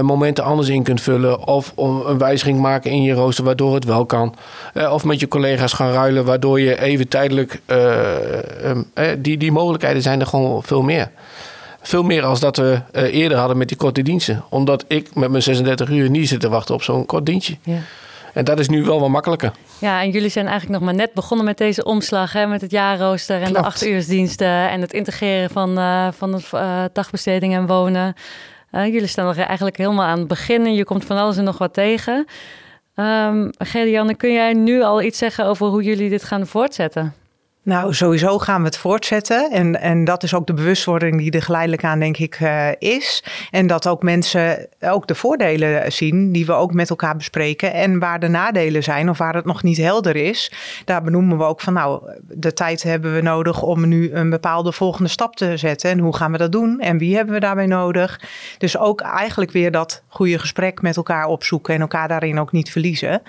momenten 0.00 0.44
anders 0.44 0.68
in 0.68 0.82
kunt 0.82 1.00
vullen 1.00 1.46
of 1.46 1.72
om 1.74 2.02
een 2.06 2.18
wijziging 2.18 2.60
maken 2.60 2.90
in 2.90 3.02
je 3.02 3.12
rooster 3.14 3.44
waardoor 3.44 3.74
het 3.74 3.84
wel 3.84 4.06
kan. 4.06 4.34
of 4.90 5.04
met 5.04 5.20
je 5.20 5.28
collega's 5.28 5.72
gaan 5.72 5.92
ruilen 5.92 6.24
waardoor 6.24 6.60
je 6.60 6.80
even 6.80 7.08
tijdelijk, 7.08 7.60
die, 9.18 9.36
die 9.36 9.52
mogelijkheden 9.52 10.02
zijn 10.02 10.20
er 10.20 10.26
gewoon 10.26 10.62
veel 10.62 10.82
meer. 10.82 11.10
Veel 11.86 12.02
meer 12.02 12.24
als 12.24 12.40
dat 12.40 12.56
we 12.56 12.80
uh, 12.92 13.14
eerder 13.14 13.38
hadden 13.38 13.56
met 13.56 13.68
die 13.68 13.76
korte 13.76 14.02
diensten. 14.02 14.44
Omdat 14.48 14.84
ik 14.88 15.14
met 15.14 15.30
mijn 15.30 15.42
36 15.42 15.88
uur 15.88 16.10
niet 16.10 16.28
zit 16.28 16.40
te 16.40 16.48
wachten 16.48 16.74
op 16.74 16.82
zo'n 16.82 17.06
kort 17.06 17.26
dienstje. 17.26 17.56
Ja. 17.62 17.78
En 18.32 18.44
dat 18.44 18.58
is 18.58 18.68
nu 18.68 18.84
wel 18.84 19.00
wat 19.00 19.08
makkelijker. 19.08 19.52
Ja, 19.78 20.02
en 20.02 20.10
jullie 20.10 20.28
zijn 20.28 20.46
eigenlijk 20.46 20.78
nog 20.78 20.88
maar 20.88 20.98
net 20.98 21.12
begonnen 21.12 21.46
met 21.46 21.58
deze 21.58 21.84
omslag. 21.84 22.32
Hè, 22.32 22.46
met 22.46 22.60
het 22.60 22.70
jaarrooster 22.70 23.36
en 23.36 23.42
Klopt. 23.42 23.60
de 23.60 23.66
achtuursdiensten. 23.66 24.70
En 24.70 24.80
het 24.80 24.92
integreren 24.92 25.50
van, 25.50 25.78
uh, 25.78 26.08
van 26.12 26.32
de 26.32 26.40
uh, 26.54 26.84
dagbesteding 26.92 27.54
en 27.54 27.66
wonen. 27.66 28.14
jullie 28.70 29.06
staan 29.06 29.26
nog 29.26 29.36
eigenlijk 29.36 29.76
helemaal 29.76 30.06
aan 30.06 30.18
het 30.18 30.28
begin. 30.28 30.74
Je 30.74 30.84
komt 30.84 31.04
van 31.04 31.16
alles 31.16 31.36
en 31.36 31.44
nog 31.44 31.58
wat 31.58 31.74
tegen. 31.74 32.26
Um, 32.94 33.50
Gerdianne, 33.58 34.14
kun 34.14 34.32
jij 34.32 34.52
nu 34.52 34.82
al 34.82 35.02
iets 35.02 35.18
zeggen 35.18 35.46
over 35.46 35.66
hoe 35.66 35.82
jullie 35.82 36.10
dit 36.10 36.24
gaan 36.24 36.46
voortzetten? 36.46 37.14
Nou, 37.64 37.94
sowieso 37.94 38.38
gaan 38.38 38.60
we 38.60 38.66
het 38.66 38.76
voortzetten. 38.76 39.50
En, 39.50 39.80
en 39.80 40.04
dat 40.04 40.22
is 40.22 40.34
ook 40.34 40.46
de 40.46 40.54
bewustwording 40.54 41.18
die 41.18 41.30
er 41.30 41.42
geleidelijk 41.42 41.84
aan, 41.84 41.98
denk 41.98 42.16
ik, 42.16 42.40
uh, 42.40 42.68
is. 42.78 43.24
En 43.50 43.66
dat 43.66 43.88
ook 43.88 44.02
mensen 44.02 44.68
ook 44.80 45.06
de 45.06 45.14
voordelen 45.14 45.92
zien, 45.92 46.32
die 46.32 46.46
we 46.46 46.52
ook 46.52 46.72
met 46.72 46.90
elkaar 46.90 47.16
bespreken. 47.16 47.72
En 47.72 47.98
waar 47.98 48.20
de 48.20 48.28
nadelen 48.28 48.82
zijn 48.82 49.08
of 49.08 49.18
waar 49.18 49.34
het 49.34 49.44
nog 49.44 49.62
niet 49.62 49.76
helder 49.76 50.16
is, 50.16 50.52
daar 50.84 51.02
benoemen 51.02 51.38
we 51.38 51.44
ook 51.44 51.60
van, 51.60 51.72
nou, 51.72 52.02
de 52.22 52.52
tijd 52.52 52.82
hebben 52.82 53.14
we 53.14 53.20
nodig 53.20 53.62
om 53.62 53.88
nu 53.88 54.12
een 54.12 54.30
bepaalde 54.30 54.72
volgende 54.72 55.10
stap 55.10 55.36
te 55.36 55.56
zetten. 55.56 55.90
En 55.90 55.98
hoe 55.98 56.16
gaan 56.16 56.32
we 56.32 56.38
dat 56.38 56.52
doen? 56.52 56.80
En 56.80 56.98
wie 56.98 57.16
hebben 57.16 57.34
we 57.34 57.40
daarbij 57.40 57.66
nodig? 57.66 58.20
Dus 58.58 58.78
ook 58.78 59.00
eigenlijk 59.00 59.50
weer 59.50 59.70
dat 59.70 60.02
goede 60.08 60.38
gesprek 60.38 60.82
met 60.82 60.96
elkaar 60.96 61.26
opzoeken 61.26 61.74
en 61.74 61.80
elkaar 61.80 62.08
daarin 62.08 62.38
ook 62.38 62.52
niet 62.52 62.70
verliezen. 62.70 63.22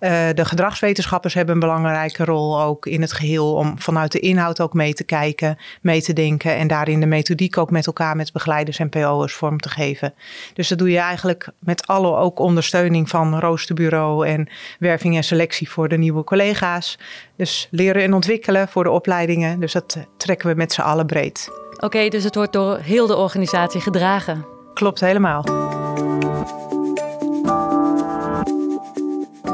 Uh, 0.00 0.10
de 0.34 0.44
gedragswetenschappers 0.44 1.34
hebben 1.34 1.54
een 1.54 1.60
belangrijke 1.60 2.24
rol 2.24 2.62
ook 2.62 2.86
in 2.86 3.00
het 3.00 3.12
geheel 3.12 3.54
om 3.54 3.74
vanuit 3.78 4.12
de 4.12 4.18
inhoud 4.20 4.60
ook 4.60 4.72
mee 4.72 4.94
te 4.94 5.04
kijken, 5.04 5.58
mee 5.80 6.02
te 6.02 6.12
denken 6.12 6.56
en 6.56 6.66
daarin 6.66 7.00
de 7.00 7.06
methodiek 7.06 7.58
ook 7.58 7.70
met 7.70 7.86
elkaar, 7.86 8.16
met 8.16 8.32
begeleiders 8.32 8.78
en 8.78 8.88
PO'ers 8.88 9.34
vorm 9.34 9.60
te 9.60 9.68
geven. 9.68 10.14
Dus 10.54 10.68
dat 10.68 10.78
doe 10.78 10.90
je 10.90 10.98
eigenlijk 10.98 11.48
met 11.58 11.86
alle 11.86 12.16
ook 12.16 12.38
ondersteuning 12.38 13.08
van 13.08 13.38
roosterbureau 13.40 14.26
en 14.26 14.48
werving 14.78 15.16
en 15.16 15.24
selectie 15.24 15.70
voor 15.70 15.88
de 15.88 15.98
nieuwe 15.98 16.24
collega's. 16.24 16.98
Dus 17.36 17.68
leren 17.70 18.02
en 18.02 18.14
ontwikkelen 18.14 18.68
voor 18.68 18.84
de 18.84 18.90
opleidingen. 18.90 19.60
Dus 19.60 19.72
dat 19.72 19.96
trekken 20.16 20.48
we 20.48 20.54
met 20.54 20.72
z'n 20.72 20.80
allen 20.80 21.06
breed. 21.06 21.48
Oké, 21.70 21.84
okay, 21.84 22.08
dus 22.08 22.24
het 22.24 22.34
wordt 22.34 22.52
door 22.52 22.78
heel 22.78 23.06
de 23.06 23.16
organisatie 23.16 23.80
gedragen. 23.80 24.46
Klopt 24.74 25.00
helemaal. 25.00 25.44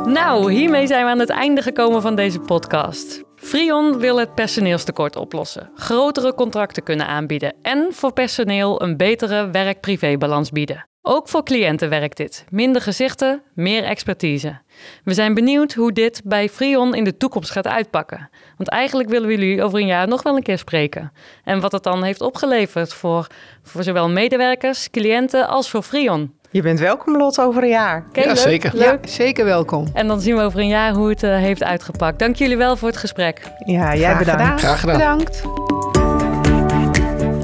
Nou, 0.06 0.52
hiermee 0.52 0.86
zijn 0.86 1.04
we 1.04 1.10
aan 1.10 1.18
het 1.18 1.30
einde 1.30 1.62
gekomen 1.62 2.02
van 2.02 2.14
deze 2.14 2.40
podcast. 2.40 3.22
Frion 3.42 3.98
wil 3.98 4.18
het 4.18 4.34
personeelstekort 4.34 5.16
oplossen, 5.16 5.70
grotere 5.74 6.34
contracten 6.34 6.82
kunnen 6.82 7.06
aanbieden 7.06 7.54
en 7.62 7.88
voor 7.90 8.12
personeel 8.12 8.82
een 8.82 8.96
betere 8.96 9.50
werk-privé-balans 9.50 10.50
bieden. 10.50 10.86
Ook 11.02 11.28
voor 11.28 11.44
cliënten 11.44 11.88
werkt 11.88 12.16
dit. 12.16 12.44
Minder 12.50 12.82
gezichten, 12.82 13.42
meer 13.54 13.84
expertise. 13.84 14.60
We 15.04 15.14
zijn 15.14 15.34
benieuwd 15.34 15.72
hoe 15.72 15.92
dit 15.92 16.20
bij 16.24 16.48
Frion 16.48 16.94
in 16.94 17.04
de 17.04 17.16
toekomst 17.16 17.50
gaat 17.50 17.66
uitpakken. 17.66 18.30
Want 18.56 18.68
eigenlijk 18.68 19.08
willen 19.08 19.28
we 19.28 19.34
jullie 19.34 19.62
over 19.62 19.78
een 19.78 19.86
jaar 19.86 20.08
nog 20.08 20.22
wel 20.22 20.36
een 20.36 20.42
keer 20.42 20.58
spreken. 20.58 21.12
En 21.44 21.60
wat 21.60 21.72
het 21.72 21.82
dan 21.82 22.02
heeft 22.02 22.20
opgeleverd 22.20 22.94
voor, 22.94 23.26
voor 23.62 23.82
zowel 23.82 24.08
medewerkers, 24.08 24.90
cliënten 24.90 25.48
als 25.48 25.70
voor 25.70 25.82
Frion. 25.82 26.34
Je 26.52 26.62
bent 26.62 26.78
welkom, 26.78 27.16
Lot, 27.16 27.40
over 27.40 27.62
een 27.62 27.68
jaar. 27.68 28.04
Okay, 28.08 28.24
ja, 28.24 28.32
leuk, 28.32 28.38
zeker. 28.38 28.70
Leuk. 28.74 29.04
Ja, 29.04 29.10
zeker 29.10 29.44
welkom. 29.44 29.86
En 29.92 30.06
dan 30.06 30.20
zien 30.20 30.36
we 30.36 30.42
over 30.42 30.58
een 30.60 30.68
jaar 30.68 30.92
hoe 30.92 31.08
het 31.08 31.22
uh, 31.22 31.36
heeft 31.36 31.62
uitgepakt. 31.62 32.18
Dank 32.18 32.36
jullie 32.36 32.56
wel 32.56 32.76
voor 32.76 32.88
het 32.88 32.96
gesprek. 32.96 33.40
Ja, 33.64 33.94
jij 33.94 34.14
Graag 34.14 34.18
bedankt. 34.18 34.42
Gedaan. 34.42 34.58
Graag 34.58 34.80
gedaan. 34.80 34.98
Bedankt. 34.98 35.42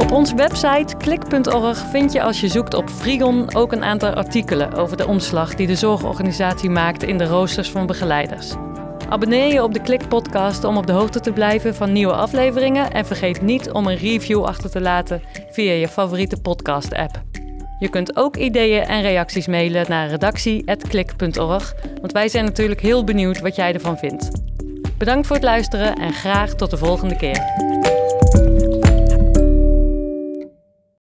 Op 0.02 0.12
onze 0.12 0.34
website 0.34 0.96
klik.org 0.96 1.78
vind 1.90 2.12
je 2.12 2.22
als 2.22 2.40
je 2.40 2.48
zoekt 2.48 2.74
op 2.74 2.90
Frigon 2.90 3.54
ook 3.54 3.72
een 3.72 3.84
aantal 3.84 4.10
artikelen 4.10 4.72
over 4.72 4.96
de 4.96 5.06
omslag 5.06 5.54
die 5.54 5.66
de 5.66 5.76
zorgorganisatie 5.76 6.70
maakt 6.70 7.02
in 7.02 7.18
de 7.18 7.26
roosters 7.26 7.70
van 7.70 7.86
begeleiders. 7.86 8.52
Abonneer 9.08 9.52
je 9.52 9.62
op 9.62 9.74
de 9.74 9.80
Klik 9.80 10.08
podcast 10.08 10.64
om 10.64 10.76
op 10.76 10.86
de 10.86 10.92
hoogte 10.92 11.20
te 11.20 11.32
blijven 11.32 11.74
van 11.74 11.92
nieuwe 11.92 12.14
afleveringen 12.14 12.90
en 12.92 13.06
vergeet 13.06 13.42
niet 13.42 13.70
om 13.70 13.86
een 13.86 13.96
review 13.96 14.44
achter 14.44 14.70
te 14.70 14.80
laten 14.80 15.22
via 15.50 15.72
je 15.72 15.88
favoriete 15.88 16.40
podcast 16.40 16.94
app. 16.94 17.20
Je 17.78 17.88
kunt 17.88 18.16
ook 18.16 18.36
ideeën 18.36 18.82
en 18.82 19.02
reacties 19.02 19.46
mailen 19.46 19.84
naar 19.88 20.08
redactie.klik.org, 20.08 21.74
want 22.00 22.12
wij 22.12 22.28
zijn 22.28 22.44
natuurlijk 22.44 22.80
heel 22.80 23.04
benieuwd 23.04 23.40
wat 23.40 23.56
jij 23.56 23.74
ervan 23.74 23.98
vindt. 23.98 24.30
Bedankt 24.98 25.26
voor 25.26 25.36
het 25.36 25.44
luisteren 25.44 25.94
en 25.94 26.12
graag 26.12 26.54
tot 26.54 26.70
de 26.70 26.76
volgende 26.76 27.16
keer. 27.16 27.42